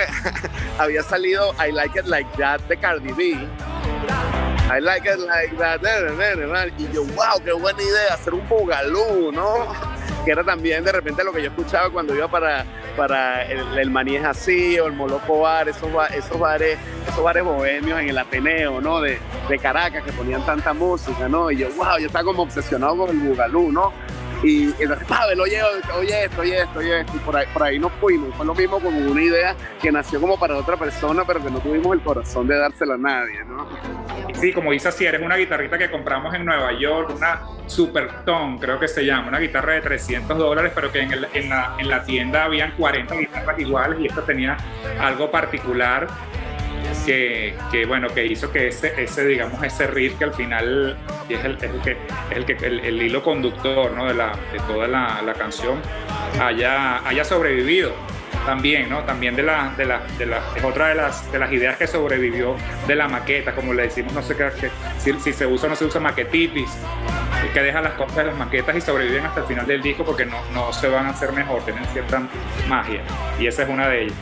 [0.78, 3.48] había salido I Like It Like That de Cardi B.
[4.70, 5.80] I like it like that.
[6.78, 9.97] Y yo, wow, qué buena idea hacer un bugalú, ¿no?
[10.28, 12.66] Que era también de repente lo que yo escuchaba cuando iba para,
[12.98, 17.46] para el, el Maní es así o el Moloco Bar, esos, esos, bares, esos bares
[17.46, 19.00] bohemios en el Ateneo, ¿no?
[19.00, 21.50] De, de Caracas que ponían tanta música, ¿no?
[21.50, 23.94] Y yo, wow, yo estaba como obsesionado con el Bugalú, ¿no?
[24.44, 25.62] Y, entonces, Pavel, oye,
[25.98, 28.34] oye esto, oye esto, oye esto, y por ahí, por ahí nos fuimos.
[28.36, 31.60] Fue lo mismo como una idea que nació como para otra persona, pero que no
[31.60, 33.68] tuvimos el corazón de dársela a nadie, ¿no?
[34.34, 38.60] Sí, como dice así, eres una guitarrita que compramos en Nueva York, una Super Tone,
[38.60, 41.76] creo que se llama, una guitarra de 300 dólares, pero que en, el, en, la,
[41.80, 44.58] en la tienda habían 40 guitarras iguales y esta tenía
[45.00, 46.08] algo particular
[47.06, 50.98] que, que, bueno, que hizo que ese, ese, digamos, ese riff que al final
[51.30, 51.98] es el, es el que,
[52.32, 54.08] el, que, el, hilo conductor ¿no?
[54.08, 55.80] de, la, de toda la, la, canción
[56.40, 57.94] haya, haya sobrevivido
[58.48, 59.04] también, ¿no?
[59.04, 61.86] También de la, de la, de la, es otra de las, de las ideas que
[61.86, 62.56] sobrevivió
[62.88, 65.84] de la maqueta, como le decimos, no sé qué, si, se usa o no se
[65.84, 66.70] usa maquetitis,
[67.54, 70.26] que dejan las cosas de las maquetas y sobreviven hasta el final del disco porque
[70.26, 72.22] no, no se van a hacer mejor, tienen cierta
[72.70, 73.02] magia,
[73.38, 74.18] y esa es una de ellas.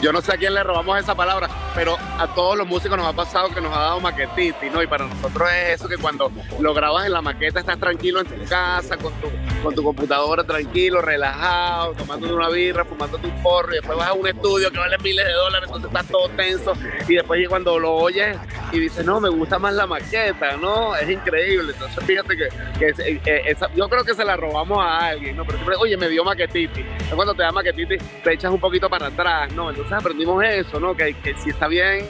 [0.00, 3.06] Yo, no sé a quién le robamos esa palabra, pero a todos los músicos nos
[3.06, 4.82] ha pasado que nos ha dado maquetitis, ¿no?
[4.82, 8.26] Y para nosotros es eso que cuando lo grabas en la maqueta estás tranquilo en
[8.26, 9.28] tu casa, con tu,
[9.62, 14.26] con tu computadora tranquilo, relajado, tomando una birra, fumando porro, y después vas a un
[14.26, 16.72] estudio que vale miles de dólares, entonces estás todo tenso,
[17.08, 18.36] y después cuando lo oyes
[18.72, 20.94] y dices, no, me gusta más la maqueta, ¿no?
[20.96, 21.72] Es increíble.
[21.72, 25.44] Entonces fíjate que, que eh, yo creo que se la robamos a alguien, ¿no?
[25.44, 26.84] Pero siempre, oye, me dio maquetitis.
[26.84, 29.70] Entonces cuando te da maquetitis, te echas un poquito para atrás, ¿no?
[29.70, 30.94] Entonces aprendimos eso, ¿no?
[30.94, 32.06] Que, que si está bien,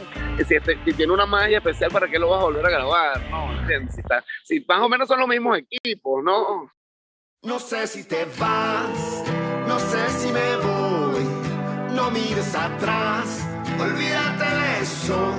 [0.47, 3.31] si, este, tiene una magia especial, ¿para qué lo vas a volver a grabar?
[3.31, 3.49] ¿No?
[3.91, 4.03] Si,
[4.45, 6.71] si más o menos son los mismos equipos, ¿no?
[7.43, 9.25] No sé si te vas,
[9.67, 10.78] no sé si me voy,
[11.99, 13.45] no mires atrás,
[13.77, 15.33] olvídate de eso.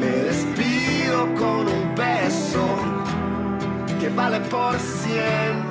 [0.00, 2.66] Me despido con un beso
[4.00, 5.70] que vale por cien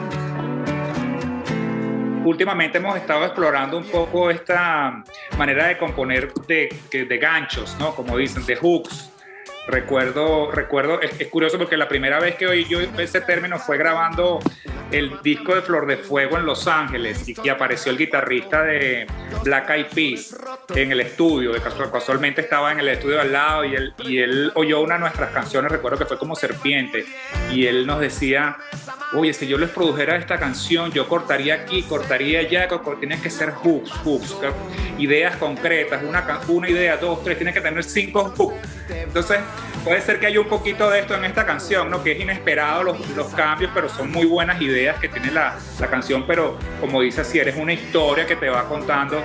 [2.29, 5.03] últimamente hemos estado explorando un poco esta
[5.35, 7.95] manera de componer de, de ganchos, ¿no?
[7.95, 9.08] Como dicen, de hooks.
[9.69, 14.39] Recuerdo, recuerdo, es, curioso porque la primera vez que oí yo ese término fue grabando
[14.91, 19.05] el disco de Flor de Fuego en Los Ángeles y, apareció el guitarrista de
[19.43, 20.35] Black Eyed Peas
[20.73, 24.51] en el estudio, de casualmente estaba en el estudio al lado y él, y él
[24.55, 27.05] oyó una de nuestras canciones, recuerdo que fue como Serpiente,
[27.51, 28.57] y él nos decía,
[29.13, 32.67] oye, si yo les produjera esta canción, yo cortaría aquí, cortaría allá,
[32.99, 34.35] tienen que ser hooks, hooks,
[34.97, 38.78] ideas concretas, una, una idea, dos, tres, tienen que tener cinco hooks.
[38.89, 39.39] Entonces,
[39.83, 42.03] puede ser que haya un poquito de esto en esta canción, ¿no?
[42.03, 45.87] Que es inesperado los, los cambios, pero son muy buenas ideas que tiene la, la,
[45.87, 49.23] canción, pero como dice, si eres una historia que te va contando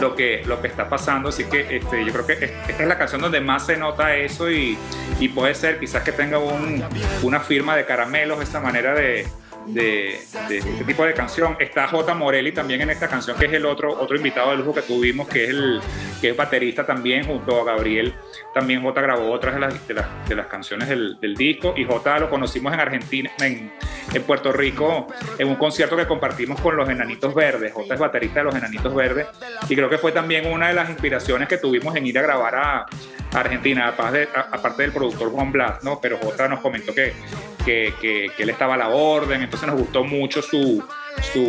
[0.00, 2.98] lo que, lo que está pasando, así que este, yo creo que esta es la
[2.98, 4.78] canción donde más se nota eso y,
[5.20, 6.84] y puede ser quizás que tenga un,
[7.22, 9.26] una firma de caramelos, esa manera de,
[9.66, 11.56] de, este tipo de canción.
[11.58, 12.14] Está J.
[12.14, 15.28] Morelli también en esta canción, que es el otro, otro invitado de lujo que tuvimos,
[15.28, 15.54] que es
[16.20, 18.14] que es baterista también, junto a Gabriel.
[18.52, 21.74] También J grabó otras de las, de las, de las canciones del, del, disco.
[21.76, 23.72] Y J lo conocimos en Argentina, en,
[24.12, 27.72] en, Puerto Rico, en un concierto que compartimos con los Enanitos Verdes.
[27.72, 29.26] J es baterista de los Enanitos Verdes.
[29.68, 32.54] Y creo que fue también una de las inspiraciones que tuvimos en ir a grabar
[32.54, 32.86] a,
[33.34, 36.00] Argentina, aparte, del productor Juan Blas, ¿no?
[36.00, 37.12] Pero J nos comentó que,
[37.64, 40.82] que, él estaba a la orden, entonces nos gustó mucho su,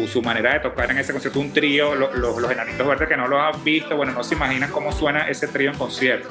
[0.08, 3.40] su, manera de tocar en ese concierto, un trío, los, enanitos verdes que no lo
[3.40, 6.30] han visto, bueno, no se imaginan cómo suena ese trío en concierto.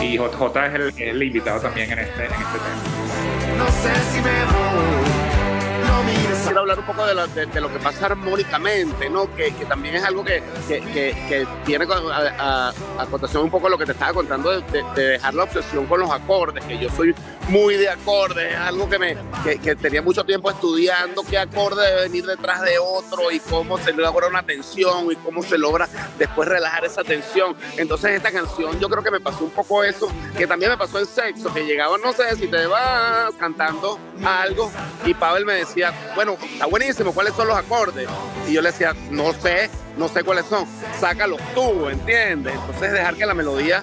[0.00, 3.56] Y JJ es el, invitado también en este, en este tema.
[3.58, 4.65] No sé si me
[6.44, 9.32] quiero hablar un poco de lo, de, lo que pasa armónicamente, ¿no?
[9.34, 10.80] Que, que también es algo que, que,
[11.28, 15.34] que tiene a, a, cotación un poco lo que te estaba contando de, de, dejar
[15.34, 17.14] la obsesión con los acordes, que yo soy
[17.48, 22.02] muy de acordes, es algo que, me, que, tenía mucho tiempo estudiando qué acorde debe
[22.02, 26.48] venir detrás de otro y cómo se logra una tensión y cómo se logra después
[26.48, 27.56] relajar esa tensión.
[27.76, 30.98] Entonces esta canción yo creo que me pasó un poco eso, que también me pasó
[30.98, 34.70] en sexo, que llegaba, no sé, si te vas cantando algo
[35.04, 38.08] y Pavel me decía, bueno, está buenísimo, ¿cuáles son los acordes?
[38.48, 40.66] Y yo le decía, no sé, no sé cuáles son,
[40.98, 42.54] sácalos tú, ¿entiendes?
[42.54, 43.82] Entonces dejar que la melodía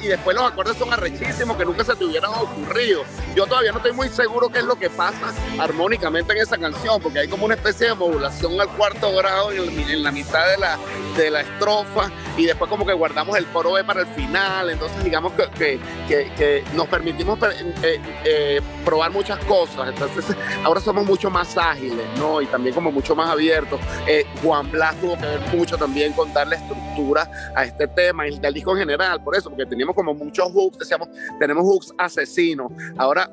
[0.00, 3.04] y después los acordes son arrechísimos que nunca se te hubieran ocurrido.
[3.34, 7.00] Yo todavía no estoy muy seguro qué es lo que pasa armónicamente en esa canción,
[7.00, 10.78] porque hay como una especie de modulación al cuarto grado en, la mitad de la,
[11.16, 15.04] de la estrofa y después como que guardamos el coro B para el final, entonces
[15.04, 17.38] digamos que, que, que, nos permitimos
[17.82, 22.40] eh, eh, probar muchas cosas, entonces ahora somos mucho más ágiles, ¿no?
[22.40, 23.80] Y también como mucho más abiertos.
[24.06, 28.54] Eh, Juan Blas tuvo que mucho también con darle estructura a este tema y del
[28.54, 33.30] disco en general, por eso, porque teníamos como muchos hooks, decíamos, tenemos hooks asesinos, ahora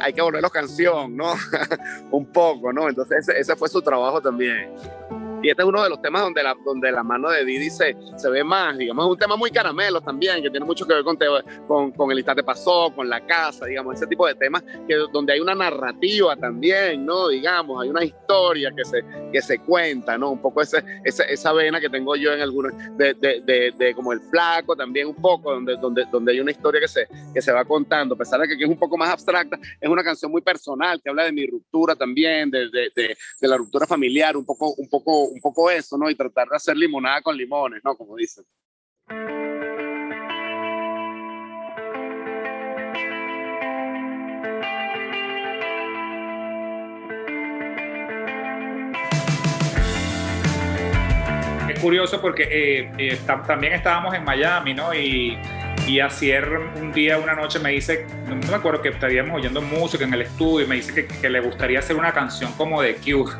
[0.00, 1.34] hay que volverlos canción, ¿no?
[2.10, 2.88] Un poco, ¿no?
[2.88, 4.70] Entonces ese fue su trabajo también.
[5.42, 7.96] Y este es uno de los temas donde la, donde la mano de Didi se,
[8.16, 11.02] se ve más, digamos, es un tema muy caramelo también, que tiene mucho que ver
[11.02, 11.16] con,
[11.66, 15.32] con, con El instante pasó, con la casa, digamos, ese tipo de temas que, donde
[15.32, 17.28] hay una narrativa también, ¿no?
[17.28, 20.30] Digamos, hay una historia que se, que se cuenta, ¿no?
[20.30, 23.94] Un poco ese, esa, esa vena que tengo yo en algunos, de, de, de, de,
[23.94, 27.40] como El Flaco también un poco, donde, donde, donde hay una historia que se, que
[27.40, 30.30] se va contando, a pesar de que es un poco más abstracta, es una canción
[30.30, 34.44] muy personal que habla de mi ruptura también, de, de, de la ruptura familiar, un
[34.44, 36.10] poco, un poco un poco eso, ¿no?
[36.10, 37.96] Y tratar de hacer limonada con limones, ¿no?
[37.96, 38.44] Como dicen.
[51.68, 54.92] Es curioso porque eh, eh, también estábamos en Miami, ¿no?
[54.92, 55.38] Y
[55.98, 60.14] ayer un día, una noche me dice, no me acuerdo que estaríamos oyendo música en
[60.14, 63.32] el estudio y me dice que, le gustaría hacer una canción como de Cure.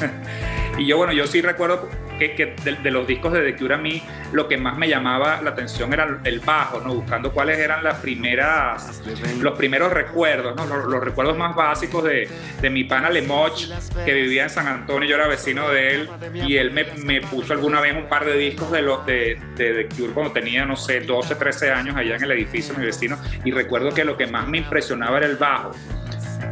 [0.78, 4.02] y yo, bueno, yo sí recuerdo que, de, los discos de The Cure a mí
[4.32, 6.94] lo que más me llamaba la atención era el bajo, ¿no?
[6.94, 9.02] Buscando cuáles eran las primeras,
[9.40, 10.66] los primeros recuerdos, ¿no?
[10.66, 12.28] Los, recuerdos más básicos de,
[12.60, 13.68] de, mi pana Lemoch,
[14.04, 17.52] que vivía en San Antonio, yo era vecino de él, y él me, me puso
[17.52, 20.76] alguna vez un par de discos de, los de, de The Cure cuando tenía, no
[20.76, 24.26] sé, 12, 13 años allá en el edificio, mi vecino, y recuerdo que lo que
[24.26, 25.72] más me impresionaba era el bajo.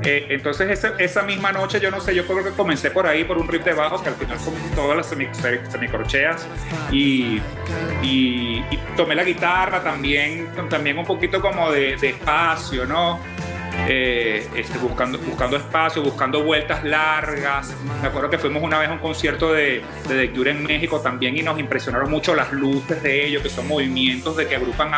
[0.04, 3.24] Eh, entonces esa, esa, misma noche, yo no sé, yo creo que comencé por ahí,
[3.24, 6.46] por un riff de bajos, que al final son todas las semicorcheas,
[6.90, 7.40] y,
[8.02, 8.62] y,
[8.96, 13.18] tomé la guitarra también, también un poquito como de espacio, ¿no?
[13.88, 17.74] Eh, este, buscando, buscando espacio, buscando vueltas largas.
[18.00, 21.36] Me acuerdo que fuimos una vez a un concierto de, de Cure en México también
[21.36, 24.90] y nos impresionaron mucho las luces de ellos, que son movimientos de que agrupan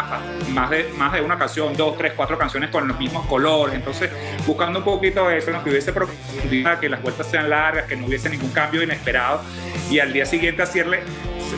[0.53, 3.75] más de, más de una canción, dos, tres, cuatro canciones con los mismos colores.
[3.75, 4.11] Entonces,
[4.47, 8.07] buscando un poquito eso, nos que hubiese profundidad, que las vueltas sean largas, que no
[8.07, 9.43] hubiese ningún cambio inesperado.
[9.91, 11.01] Y al día siguiente hacerle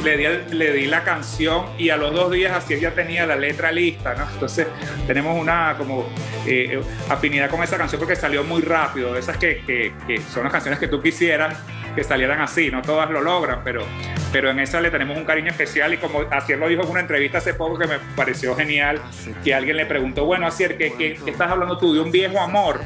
[0.03, 3.37] le di, le di la canción y a los dos días así ya tenía la
[3.37, 4.29] letra lista, ¿no?
[4.33, 4.67] Entonces
[5.07, 6.07] tenemos una como
[6.47, 9.63] eh, afinidad con esa canción porque salió muy rápido, esas que,
[10.07, 11.57] que son las canciones que tú quisieras
[11.97, 13.83] que salieran así, no todas lo logran, pero,
[14.31, 17.01] pero en esa le tenemos un cariño especial y como Asier lo dijo en una
[17.01, 19.01] entrevista hace poco que me pareció genial,
[19.43, 22.81] que alguien le preguntó, bueno, Asier, ¿qué, qué, estás hablando tú de un viejo amor?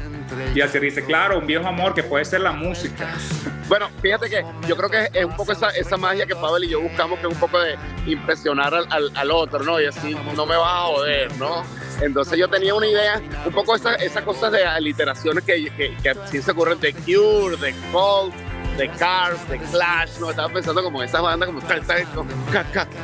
[0.55, 3.13] Y Asier dice, claro, un viejo amor que puede ser la música.
[3.71, 6.67] Bueno, fíjate que yo creo que es un poco esa, esa magia que Pavel y
[6.67, 9.79] yo buscamos, que es un poco de impresionar al, al, otro, ¿no?
[9.79, 11.63] Y así no me vas a joder, ¿no?
[12.01, 16.41] Entonces yo tenía una idea, un poco esas esa cosas de aliteraciones que, que, que
[16.41, 18.33] se ocurren de Cure, de Cold,
[18.77, 20.29] de Cars, de Clash, ¿no?
[20.29, 21.61] Estaba pensando como esas bandas, como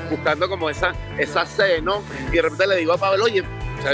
[0.10, 2.02] buscando como esa, esa C, ¿no?
[2.32, 3.44] Y de repente le digo a Pablo, oye,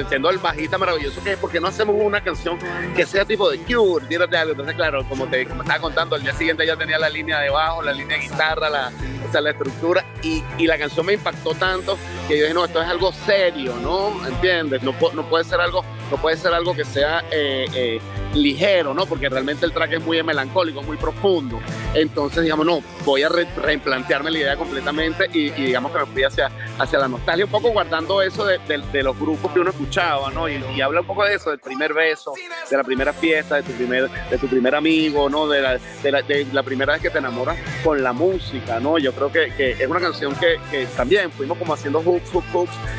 [0.07, 2.57] siendo el bajista maravilloso que es, ¿por qué no hacemos una canción
[2.95, 4.05] que sea tipo de Cure?
[4.07, 4.51] Tírate algo.
[4.51, 7.49] Entonces, claro, como te como estaba contando, el día siguiente ya tenía la línea de
[7.49, 8.91] bajo, la línea de guitarra, la,
[9.27, 12.65] o sea, la estructura, y, y, la canción me impactó tanto que yo dije, no,
[12.65, 14.13] esto es algo serio, ¿no?
[14.27, 14.81] ¿Entiendes?
[14.83, 17.99] No, no puede ser algo, no puede ser algo que sea eh, eh,
[18.33, 19.05] ligero, ¿no?
[19.05, 21.59] Porque realmente el track es muy melancólico, muy profundo.
[21.93, 26.49] Entonces, digamos, no, voy a replantearme la idea completamente y, digamos que me fui hacia,
[26.79, 28.59] hacia la nostalgia, un poco guardando eso de,
[29.03, 30.47] los grupos que uno escuchaba, ¿no?
[30.47, 32.33] Y, habla un poco de eso, del primer beso,
[32.69, 35.47] de la primera fiesta, de tu primer, de tu primer amigo, ¿no?
[35.47, 38.97] De la, de la, de la primera vez que te enamoras con la música, ¿no?
[38.97, 42.01] Yo creo que, es una canción que, que, también fuimos como haciendo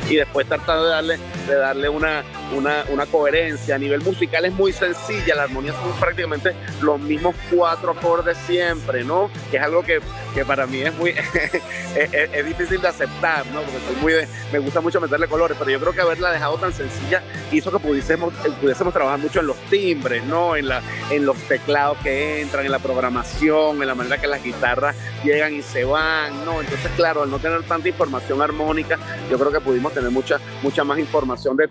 [0.09, 2.23] y después tratando de darle, de darle una,
[2.57, 3.75] una, una coherencia.
[3.75, 9.05] A nivel musical es muy sencilla, la armonía son prácticamente los mismos cuatro acordes siempre,
[9.05, 9.31] ¿no?
[9.51, 10.01] Que es algo que,
[10.35, 11.11] que para mí es muy
[11.95, 13.63] es, difícil de aceptar, ¿no?
[13.63, 14.15] Porque soy muy
[14.53, 17.79] me gusta mucho meterle colores, pero yo creo que haberla dejado tan sencilla hizo que
[17.79, 20.57] pudiésemos, eh, pudiésemos trabajar mucho en los timbres, ¿no?
[20.57, 24.43] En, la, en los teclados que entran, en la programación, en la manera que las
[24.43, 26.61] guitarras llegan y se van, ¿no?
[26.61, 28.99] Entonces, claro, al no tener tanta información armónica,
[29.31, 31.69] yo creo que pudimos tener mucha, mucha más información de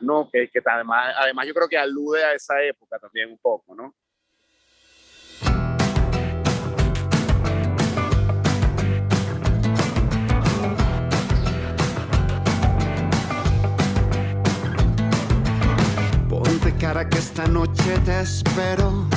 [0.00, 0.28] ¿no?
[0.30, 3.94] Que, que además, además yo creo que alude a esa época también un poco, ¿no?
[16.28, 19.08] Ponte cara que esta noche te espero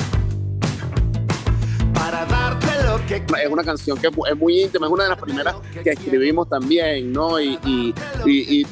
[1.94, 5.90] para darte es una canción que es muy íntima, es una de las primeras que
[5.90, 7.40] escribimos también, ¿no?
[7.40, 7.94] Y, y,
[8.26, 8.66] y,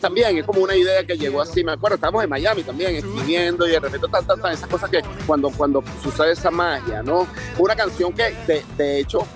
[0.00, 3.66] también es como una idea que llegó así, me acuerdo, estábamos en Miami también escribiendo
[3.66, 7.26] y de repente tan, tan, tan, esas cosas que cuando, cuando sucede esa magia, ¿no?
[7.58, 9.26] Una canción que de, de hecho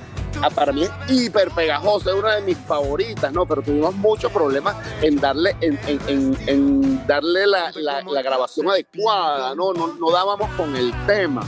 [0.54, 3.46] para mí es hiper pegajosa, es una de mis favoritas, ¿no?
[3.46, 9.54] Pero tuvimos muchos problemas en darle, en, en, en, darle la, la, la, grabación adecuada,
[9.54, 9.72] ¿no?
[9.72, 9.94] ¿no?
[9.94, 11.42] No dábamos con el tema,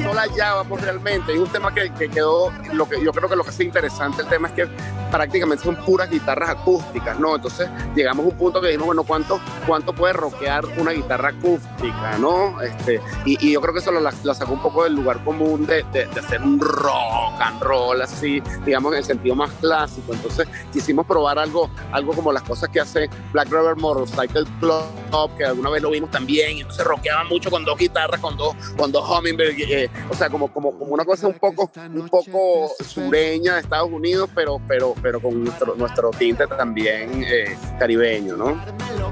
[0.00, 1.32] no la hallábamos realmente.
[1.32, 4.22] Es un tema que, que, quedó, lo que yo creo que lo que es interesante
[4.22, 4.68] el tema es que
[5.10, 7.36] prácticamente son puras guitarras acústicas, ¿no?
[7.36, 12.18] Entonces llegamos a un punto que dijimos, bueno, ¿cuánto, cuánto puede rockear una guitarra acústica,
[12.18, 12.60] ¿no?
[12.62, 15.84] Este, y, y yo creo que eso la, sacó un poco del lugar común de,
[15.92, 20.12] de, de hacer un rock and roll así digamos, en el sentido más clásico.
[20.12, 25.44] Entonces quisimos probar algo, algo como las cosas que hace Black River Motorcycle Club, que
[25.44, 28.92] alguna vez lo vimos también, y entonces rockeaban mucho con dos guitarras, con dos, con
[28.92, 33.54] dos Hummingbird, eh, o sea, como, como, como una cosa un poco, un poco sureña
[33.54, 38.60] de Estados Unidos, pero, pero, pero con nuestro, nuestro tinte también eh, caribeño, ¿no?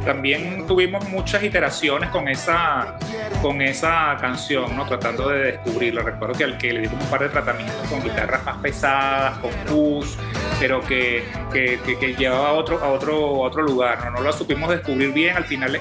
[0.05, 2.99] También tuvimos muchas iteraciones con esa,
[3.43, 4.87] con esa canción, ¿no?
[4.87, 6.03] Tratando de descubrirlo.
[6.03, 9.51] Recuerdo que al que le dimos un par de tratamientos con guitarras más pesadas, con
[9.67, 10.17] push,
[10.59, 14.11] pero que, que, que, llevaba a otro, a, otro, a otro lugar, ¿no?
[14.19, 15.37] No lo supimos descubrir bien.
[15.37, 15.81] Al final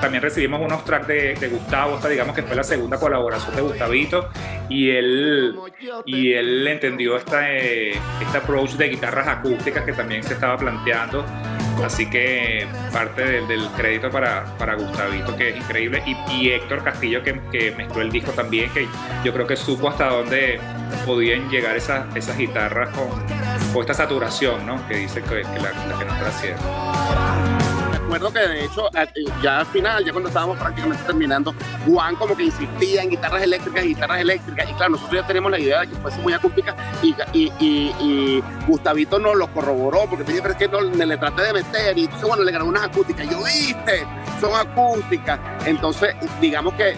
[0.00, 3.62] también recibimos unos tracks de, de Gustavo, esta digamos que fue la segunda colaboración de
[3.62, 4.28] Gustavito,
[4.68, 5.56] y él,
[6.06, 11.24] y él entendió esta, eh, este approach de guitarras acústicas que también se estaba planteando.
[11.84, 17.22] Así que parte del, crédito para, para, Gustavito, que es increíble, y, y Héctor Castillo,
[17.22, 18.88] que, que, mezcló el disco también, que
[19.22, 20.58] yo creo que supo hasta dónde
[21.04, 23.10] podían llegar esas, esas guitarras con,
[23.74, 24.88] con esta saturación, ¿no?
[24.88, 27.55] Que dice que, que la, la que nos está haciendo
[28.06, 28.88] recuerdo que de hecho
[29.42, 31.54] ya al final, ya cuando estábamos prácticamente terminando,
[31.86, 35.58] Juan como que insistía en guitarras eléctricas, guitarras eléctricas, y claro, nosotros ya tenemos la
[35.58, 40.40] idea de que fuese muy acústica, y, y, y, Gustavito nos lo corroboró, porque dije,
[40.40, 43.28] pero es que no, le traté de meter, y entonces bueno, le ganó unas acústicas,
[43.28, 44.06] yo viste,
[44.40, 46.96] son acústicas, entonces digamos que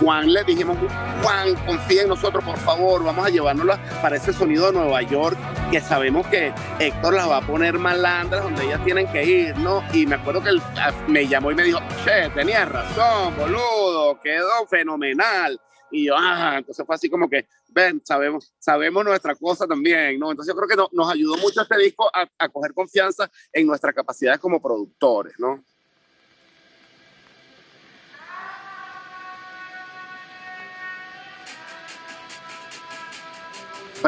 [0.00, 0.76] Juan le dijimos,
[1.22, 5.38] Juan, confía en nosotros, por favor, vamos a llevárnoslas para ese sonido de Nueva York,
[5.70, 9.82] que sabemos que Héctor las va a poner malandras donde ellas tienen que ir, ¿no?
[9.92, 14.20] Y me acuerdo que él ah, me llamó y me dijo, che, tenías razón, boludo,
[14.20, 15.60] quedó fenomenal.
[15.90, 20.30] Y yo, ah, entonces fue así como que, ven, sabemos, sabemos nuestra cosa también, ¿no?
[20.30, 23.94] Entonces yo creo que nos ayudó mucho este disco a, a coger confianza en nuestras
[23.94, 25.64] capacidades como productores, ¿no?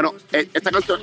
[0.00, 1.00] Bueno, eh, esta canción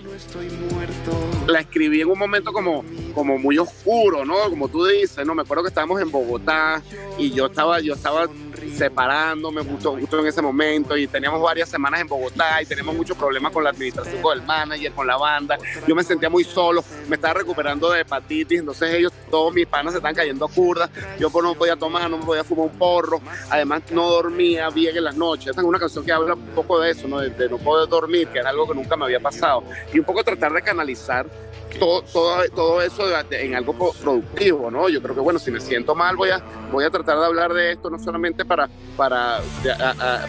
[1.47, 2.83] la escribí en un momento como,
[3.13, 4.49] como muy oscuro, ¿no?
[4.49, 5.35] Como tú dices, ¿no?
[5.35, 6.81] Me acuerdo que estábamos en Bogotá
[7.17, 8.27] y yo estaba, yo estaba
[8.75, 13.17] separándome justo, justo en ese momento y teníamos varias semanas en Bogotá y teníamos muchos
[13.17, 15.57] problemas con la administración, con el manager, con la banda.
[15.87, 19.93] Yo me sentía muy solo, me estaba recuperando de hepatitis, entonces ellos, todos mis panas
[19.93, 20.89] se están cayendo a curdas,
[21.19, 24.97] yo pues no podía tomar, no me podía fumar un porro, además no dormía bien
[24.97, 25.47] en las noches.
[25.47, 27.19] Esta es una canción que habla un poco de eso, ¿no?
[27.19, 29.63] De no poder dormir, que era algo que nunca me había pasado.
[29.93, 31.27] Y un poco tratar de canalizar
[31.80, 32.03] todo,
[32.53, 34.89] todo, eso en algo productivo, ¿no?
[34.89, 37.53] Yo creo que, bueno, si me siento mal, voy a, voy a tratar de hablar
[37.53, 39.39] de esto, no solamente para, para,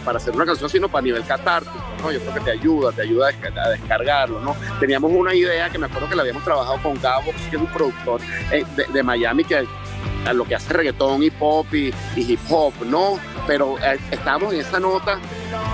[0.05, 2.13] para hacer una canción, sino para nivel catártico, ¿no?
[2.13, 4.57] Yo creo que te ayuda, te ayuda a descargarlo, ¿no?
[4.81, 7.69] Teníamos una idea que me acuerdo que la habíamos trabajado con Gabo, que es un
[7.69, 8.21] productor
[8.53, 9.67] eh, de, de Miami, que
[10.27, 13.19] a lo que hace reggaetón y pop y, hip hop, ¿no?
[13.47, 15.19] Pero eh, estábamos en esa nota,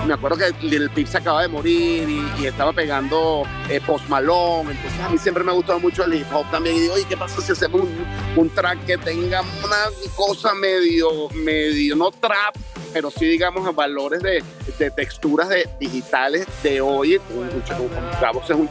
[0.05, 4.99] me acuerdo que el Pip se acaba de morir y, estaba pegando eh, Post entonces
[5.01, 6.75] a mí siempre me ha mucho el hip hop también.
[6.75, 8.05] Y digo, oye, ¿qué pasa si hacemos un,
[8.35, 12.55] un track que tenga una cosa medio, medio, no trap,
[12.93, 14.43] pero sí, digamos, valores de,
[14.77, 18.69] de texturas de, digitales de hoy, un, es un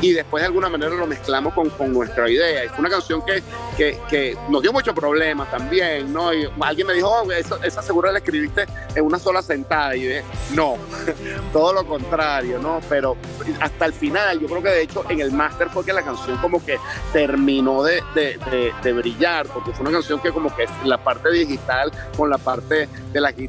[0.00, 2.68] y después de alguna manera lo mezclamos con, con nuestra idea.
[2.70, 3.42] Fue una canción que,
[3.76, 6.32] que, que, nos dio muchos problemas también, ¿no?
[6.32, 10.20] Y alguien me dijo, oh, esa segura la escribiste en una sola sentada, y
[10.54, 10.76] no,
[11.52, 12.80] todo lo contrario, ¿no?
[12.88, 13.16] Pero
[13.60, 16.36] hasta el final, yo creo que de hecho en el máster fue que la canción
[16.38, 16.78] como que
[17.12, 21.92] terminó de, de, de, brillar, porque fue una canción que como que la parte digital
[22.16, 23.45] con la parte de la guitarra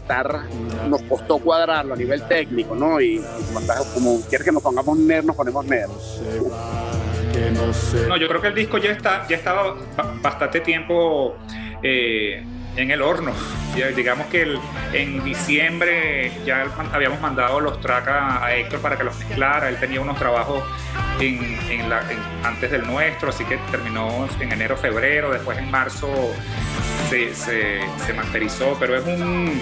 [0.87, 2.99] nos costó cuadrarlo a nivel técnico, ¿no?
[3.01, 3.21] Y,
[3.93, 6.21] como quieres que nos pongamos nerds, nos ponemos nerds.
[8.07, 9.75] No, yo creo que el disco ya está, ya estaba
[10.21, 11.35] bastante tiempo
[11.83, 12.43] eh,
[12.77, 13.33] en el horno.
[13.95, 14.57] digamos que
[14.93, 19.69] en diciembre ya habíamos mandado los tracks a, Héctor para que los mezclara.
[19.69, 20.63] Él tenía unos trabajos
[22.43, 25.31] antes del nuestro, así que terminó en enero, febrero.
[25.31, 26.07] Después en marzo
[27.09, 29.59] se, se, masterizó, pero es un,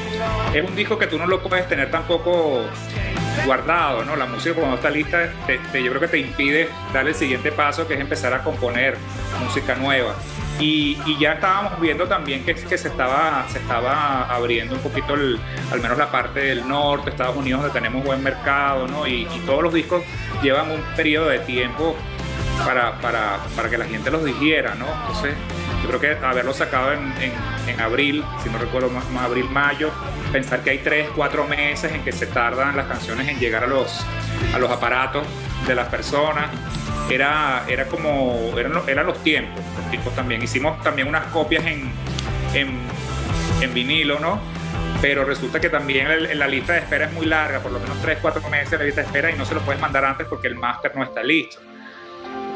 [0.53, 2.63] es un disco que tú no lo puedes tener tampoco
[3.45, 4.15] guardado, ¿no?
[4.15, 7.93] La música cuando está lista, yo creo que te impide dar el siguiente paso, que
[7.93, 8.97] es empezar a componer
[9.43, 10.15] música nueva.
[10.59, 15.97] Y, ya estábamos viendo también que, se, estaba, se estaba abriendo un poquito, al menos
[15.97, 19.05] la parte del norte, Estados Unidos, donde tenemos buen mercado, ¿no?
[19.05, 20.03] Y, todos los discos
[20.41, 21.95] llevan un periodo de tiempo
[22.65, 24.85] para, para, para, que la gente los digiera, ¿no?
[25.07, 25.35] Entonces,
[25.81, 27.13] yo creo que haberlo sacado en,
[27.67, 29.91] en, abril, si no recuerdo más, más, abril, mayo,
[30.31, 33.67] pensar que hay tres, cuatro meses en que se tardan las canciones en llegar a
[33.67, 34.05] los,
[34.53, 35.27] a los aparatos
[35.67, 36.49] de las personas
[37.09, 40.41] era, era como, eran, eran los tiempos, los tiempos también.
[40.41, 41.91] Hicimos también unas copias en,
[42.53, 44.39] en, vinilo, ¿no?
[45.01, 48.19] Pero resulta que también la lista de espera es muy larga, por lo menos 3,
[48.21, 50.55] 4 meses la lista de espera y no se lo puedes mandar antes porque el
[50.55, 51.57] máster no está listo.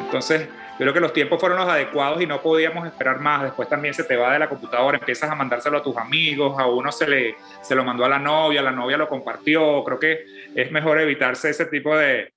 [0.06, 0.47] Entonces,
[0.80, 3.43] yo creo que los tiempos fueron los adecuados y no podíamos esperar más.
[3.43, 6.68] Después también se te va de la computadora, empiezas a mandárselo a tus amigos, a
[6.68, 9.84] uno se, le, se lo mandó a la novia, la novia lo compartió.
[9.84, 10.26] Creo que
[10.56, 12.32] es mejor evitarse ese tipo de,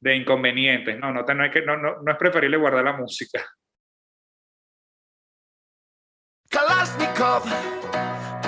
[0.00, 0.98] de inconvenientes.
[0.98, 3.44] No, no, no, hay que, no, no, no es preferible guardar la música.
[6.50, 7.44] Kalashnikov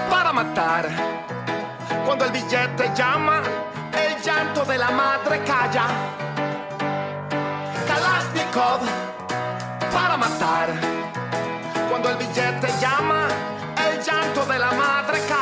[0.08, 0.88] para matar.
[2.04, 3.42] Cuando el billete llama,
[3.92, 6.19] el llanto de la madre calla.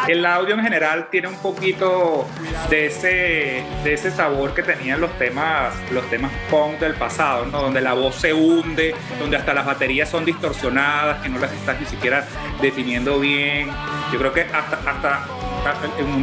[0.08, 2.26] El audio en general tiene un poquito
[2.70, 7.60] de ese, de ese sabor que tenían los temas, los temas punk del pasado, ¿no?
[7.60, 11.78] donde la voz se hunde, donde hasta las baterías son distorsionadas, que no las estás
[11.78, 12.26] ni siquiera
[12.62, 13.68] definiendo bien.
[14.10, 15.26] Yo creo que hasta, hasta,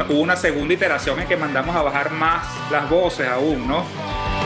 [0.10, 3.86] hubo una segunda iteración en que mandamos a bajar más las voces aún, ¿no?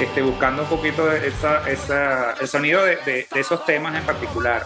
[0.02, 4.66] Este, buscando un poquito esa, esa, el sonido de, esos temas en particular.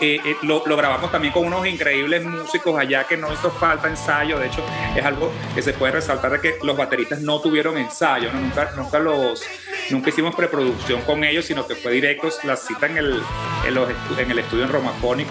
[0.00, 4.38] Eh, eh, lo, grabamos también con unos increíbles músicos allá que no hizo falta ensayo,
[4.38, 4.64] de hecho
[4.94, 8.40] es algo que se puede resaltar de que los bateristas no tuvieron ensayo, ¿no?
[8.40, 9.42] Nunca, nunca, los,
[9.90, 13.22] nunca hicimos preproducción con ellos, sino que fue directo la cita en el,
[13.66, 15.26] en, los, en el estudio en Romaphonic,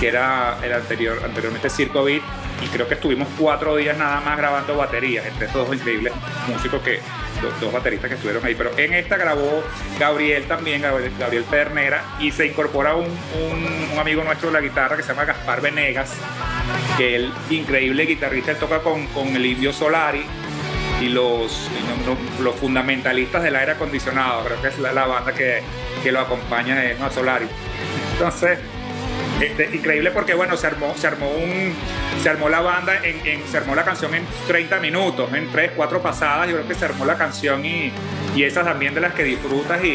[0.00, 2.22] que era el anterior, anteriormente Circo Beat,
[2.62, 6.12] y creo que estuvimos cuatro días nada más grabando baterías entre estos dos increíbles
[6.48, 7.00] músicos que
[7.42, 8.54] dos, dos, bateristas que estuvieron ahí.
[8.54, 9.62] Pero en esta grabó
[9.98, 14.60] Gabriel también Gabriel, Gabriel Ternera y se incorpora un, un, un, amigo nuestro de la
[14.60, 16.14] guitarra que se llama Gaspar Venegas
[16.96, 20.24] que el increíble guitarrista él toca con, con el Indio Solari
[21.00, 21.68] y los,
[22.40, 24.44] los fundamentalistas del aire acondicionado.
[24.44, 25.62] Creo que es la, la banda que,
[26.02, 27.46] que lo acompaña es no, Solari.
[28.12, 28.58] Entonces
[29.42, 31.74] este, increíble porque bueno se armó se armó un
[32.22, 36.00] se armó la banda en, se armó la canción en 30 minutos en 3 4
[36.00, 36.48] pasadas.
[36.48, 37.92] Yo creo que se armó la canción y,
[38.36, 39.88] y esas también de las que disfrutas y,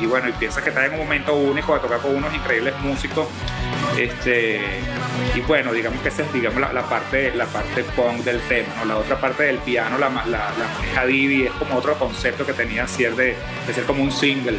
[0.00, 2.74] y, bueno y piensas que estás en un momento único de tocar con unos increíbles
[2.80, 3.28] músicos.
[3.98, 4.60] Este
[5.36, 8.96] y bueno digamos que esa es digamos la, parte la parte punk del tema la
[8.96, 12.86] otra parte del piano la, la, la maneja Divi es como otro concepto que tenía
[12.86, 14.58] de, de ser como un single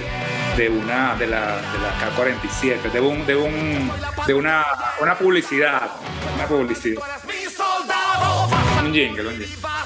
[0.57, 3.91] de una de la, de la K47 de un de un
[4.27, 4.63] de una,
[5.01, 5.91] una publicidad
[6.35, 7.01] una publicidad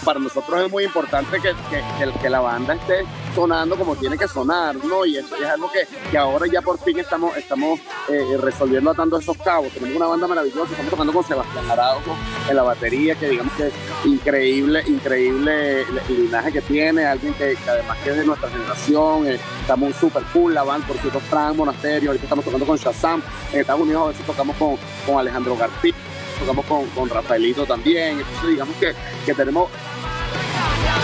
[0.03, 4.27] Para nosotros es muy importante que, que, que, la banda esté sonando como tiene que
[4.27, 5.05] sonar, ¿no?
[5.05, 7.79] Y eso es algo que, ahora ya por fin estamos, estamos
[8.09, 9.71] eh, resolviendo atando esos cabos.
[9.73, 12.15] Tenemos una banda maravillosa, estamos tocando con Sebastián Araujo
[12.49, 13.73] en la batería, que digamos que es
[14.05, 19.39] increíble, increíble el linaje que tiene, alguien que, además que es de nuestra generación, eh,
[19.61, 23.21] estamos súper cool, la banda, por cierto, Frank Monasterio, ahorita estamos tocando con Shazam,
[23.53, 25.93] en Estados Unidos a veces tocamos con, con Alejandro García
[26.39, 28.93] tocamos con, con, Rafaelito también, entonces digamos que,
[29.25, 29.69] que, tenemos,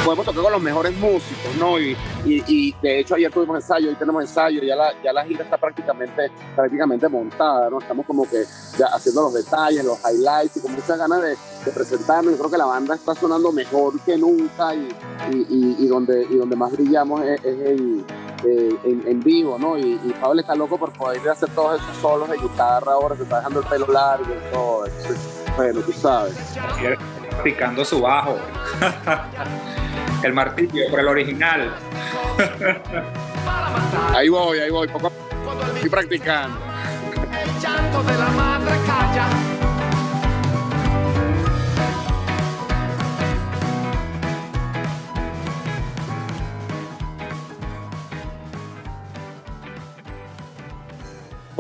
[0.04, 1.80] podemos tocar con los mejores músicos, ¿no?
[1.80, 5.26] Y, y, y, de hecho ayer tuvimos ensayo, hoy tenemos ensayo, ya la, ya la
[5.26, 7.80] gira está prácticamente, prácticamente montada, ¿no?
[7.80, 8.44] Estamos como que
[8.78, 11.38] ya haciendo los detalles, los highlights y con muchas ganas de,
[11.74, 14.90] presentarnos, yo creo que la banda está sonando mejor que nunca y,
[15.32, 17.40] y donde, y donde más brillamos es,
[18.46, 19.78] eh, en, en, vivo, ¿no?
[19.78, 23.24] Y, y, Pablo está loco por poder hacer todos esos solos de guitarra ahora, se
[23.24, 24.86] está dejando el pelo largo y todo.
[24.86, 25.18] Entonces,
[25.56, 26.36] bueno, tú sabes.
[27.42, 28.38] Picando su bajo.
[30.24, 31.74] el martillo por el original.
[34.16, 35.12] ahí voy, ahí voy, poco.
[35.76, 36.58] Estoy practicando.
[37.16, 39.28] El llanto de la madre calla.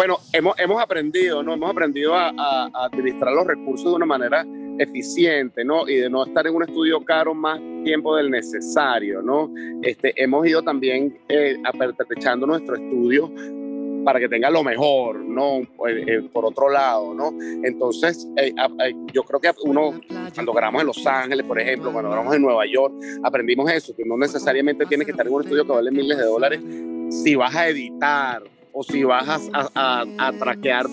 [0.03, 1.53] bueno, hemos, hemos aprendido, ¿no?
[1.53, 2.29] Hemos aprendido a,
[2.73, 4.45] administrar los recursos de una manera
[4.79, 5.87] eficiente, ¿no?
[5.87, 9.51] Y de no estar en un estudio caro más tiempo del necesario, ¿no?
[9.81, 13.31] Este, hemos ido también eh, apertrechando nuestro estudio
[14.03, 15.61] para que tenga lo mejor, ¿no?
[15.87, 17.33] Eh, eh, por otro lado, ¿no?
[17.63, 18.53] Entonces, eh,
[19.13, 19.99] yo creo que uno,
[20.33, 22.93] cuando grabamos en Los Ángeles, por ejemplo, cuando grabamos en Nueva York,
[23.23, 26.25] aprendimos eso, que no necesariamente tienes que estar en un estudio que vale miles de
[26.25, 26.61] dólares
[27.09, 28.43] si vas a editar,
[28.73, 30.87] o si vas a, a, a, traquear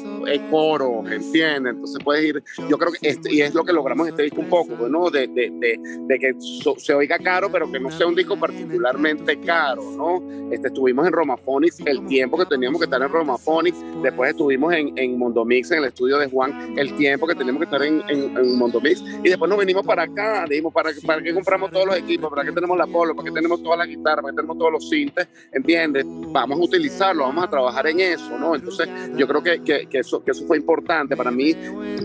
[0.51, 1.73] coros, ¿entiendes?
[1.73, 4.49] Entonces puedes ir, yo creo que, este, y es lo que logramos este disco un
[4.49, 5.11] poco, ¿no?
[5.11, 6.35] De, de, de, de que
[6.79, 10.53] se oiga caro, pero que no sea un disco particularmente caro, ¿no?
[10.53, 14.97] Este, estuvimos en Romaphonics el tiempo que teníamos que estar en Romaphonics, después estuvimos en,
[14.97, 18.37] en Mondomix, en el estudio de Juan, el tiempo que teníamos que estar en, en,
[18.37, 21.97] en Mondomix, y después nos venimos para acá, dijimos, ¿para, ¿para qué compramos todos los
[21.97, 22.29] equipos?
[22.29, 23.17] ¿Para qué tenemos la polo?
[23.17, 24.23] ¿Para qué tenemos todas las guitarras?
[24.23, 25.27] ¿Para qué tenemos todos los sintes?
[25.53, 26.05] ¿Entiendes?
[26.07, 28.55] Vamos a utilizarlo, vamos a trabajar trabajar en eso, ¿no?
[28.55, 31.17] Entonces yo creo que, que, eso, que eso fue importante.
[31.17, 31.55] Para mí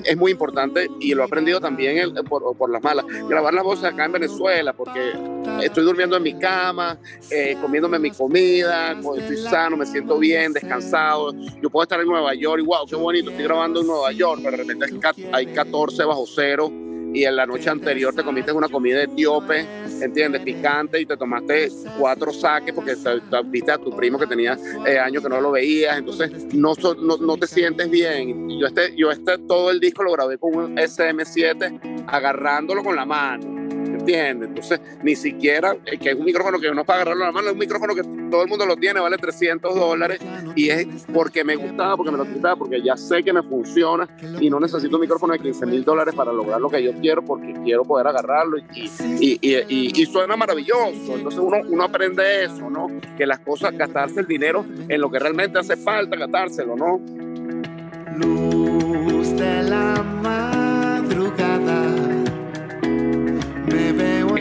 [0.04, 3.06] es muy importante y lo he aprendido también el, por, por, las malas.
[3.28, 5.14] Grabar las voces acá en Venezuela porque
[5.62, 6.98] estoy durmiendo en mi cama,
[7.30, 11.34] eh, comiéndome mi comida, estoy sano, me siento bien, descansado.
[11.62, 14.42] Yo puedo estar en Nueva York y wow, qué bonito, estoy grabando en Nueva York,
[14.44, 14.86] pero de repente
[15.32, 16.72] hay 14 bajo cero
[17.16, 19.66] y en la noche anterior te comiste una comida etíope,
[20.02, 20.42] ¿entiendes?
[20.42, 25.00] Picante y te tomaste cuatro saques porque te, viste a tu primo que tenía eh,
[25.00, 28.50] años que no lo veías, entonces no, no, no, te sientes bien.
[28.60, 33.06] Yo este, yo este todo el disco lo grabé con un SM7 agarrándolo con la
[33.06, 33.55] mano
[34.14, 37.48] Entonces, ni siquiera, eh, que es un micrófono que no para agarrarlo a la mano,
[37.48, 40.20] es un micrófono que todo el mundo lo tiene, vale 300 dólares,
[40.56, 44.08] y es porque me gustaba, porque me lo quitaba, porque ya sé que me funciona
[44.40, 47.24] y no necesito un micrófono de 15 mil dólares para lograr lo que yo quiero,
[47.24, 51.16] porque quiero poder agarrarlo y, suena maravilloso.
[51.16, 52.88] Entonces uno, uno aprende eso, ¿no?
[53.18, 57.02] Que las cosas, gastarse el dinero en lo que realmente hace falta, gastárselo, ¿no?
[58.18, 59.95] Luz de la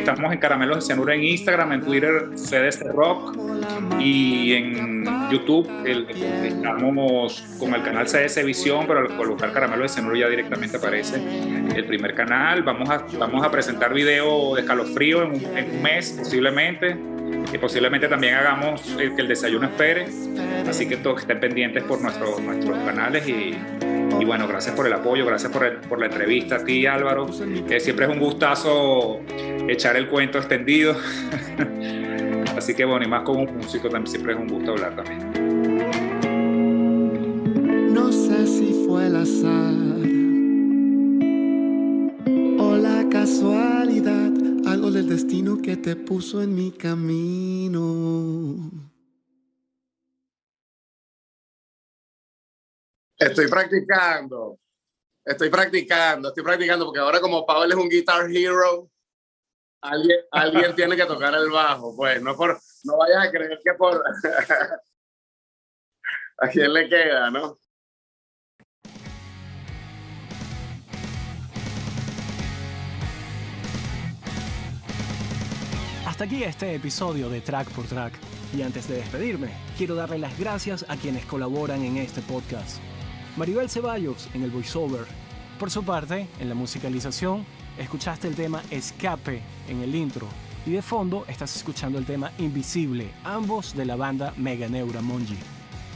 [0.04, 3.34] Estamos en Caramelos de Cianuro en Instagram, en Twitter CDS Rock
[3.98, 10.14] y en YouTube estamos con el canal CDS Visión, pero al colocar Caramelos de Cianuro
[10.14, 11.22] ya directamente aparece
[11.74, 12.62] el primer canal.
[12.62, 17.13] Vamos a, vamos a presentar video de escalofrío en en un mes posiblemente
[17.52, 20.06] y posiblemente también hagamos que el desayuno espere.
[20.68, 23.54] Así que todos estén pendientes por nuestros nuestros canales y,
[24.20, 27.26] y bueno, gracias por el apoyo, gracias por, el, por la entrevista a ti Álvaro.
[27.68, 29.20] Eh, siempre es un gustazo
[29.68, 30.96] echar el cuento extendido.
[32.56, 35.44] Así que bueno, y más como un músico también siempre es un gusto hablar también.
[37.92, 39.74] No sé si fue el azar
[42.58, 44.30] o la casualidad,
[44.84, 48.70] algo del destino que te puso en mi camino.
[53.16, 54.58] Estoy practicando.
[55.24, 58.90] Estoy practicando, estoy practicando porque ahora como Pavel es un guitar hero,
[59.80, 63.72] alguien, alguien tiene que tocar el bajo, pues no por no vayas a creer que
[63.72, 64.04] por
[66.38, 67.58] a quién le queda, ¿no?
[76.14, 78.12] Hasta aquí este episodio de Track por Track.
[78.56, 82.76] Y antes de despedirme, quiero darle las gracias a quienes colaboran en este podcast.
[83.36, 85.06] Maribel Ceballos en el voiceover.
[85.58, 87.44] Por su parte, en la musicalización,
[87.78, 90.28] escuchaste el tema Escape en el intro
[90.64, 95.38] y de fondo estás escuchando el tema Invisible, ambos de la banda Mega Neura Monji.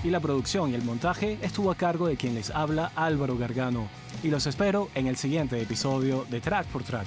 [0.02, 3.86] Y la producción y el montaje estuvo a cargo de quien les habla Álvaro Gargano.
[4.24, 7.06] Y los espero en el siguiente episodio de Track por Track.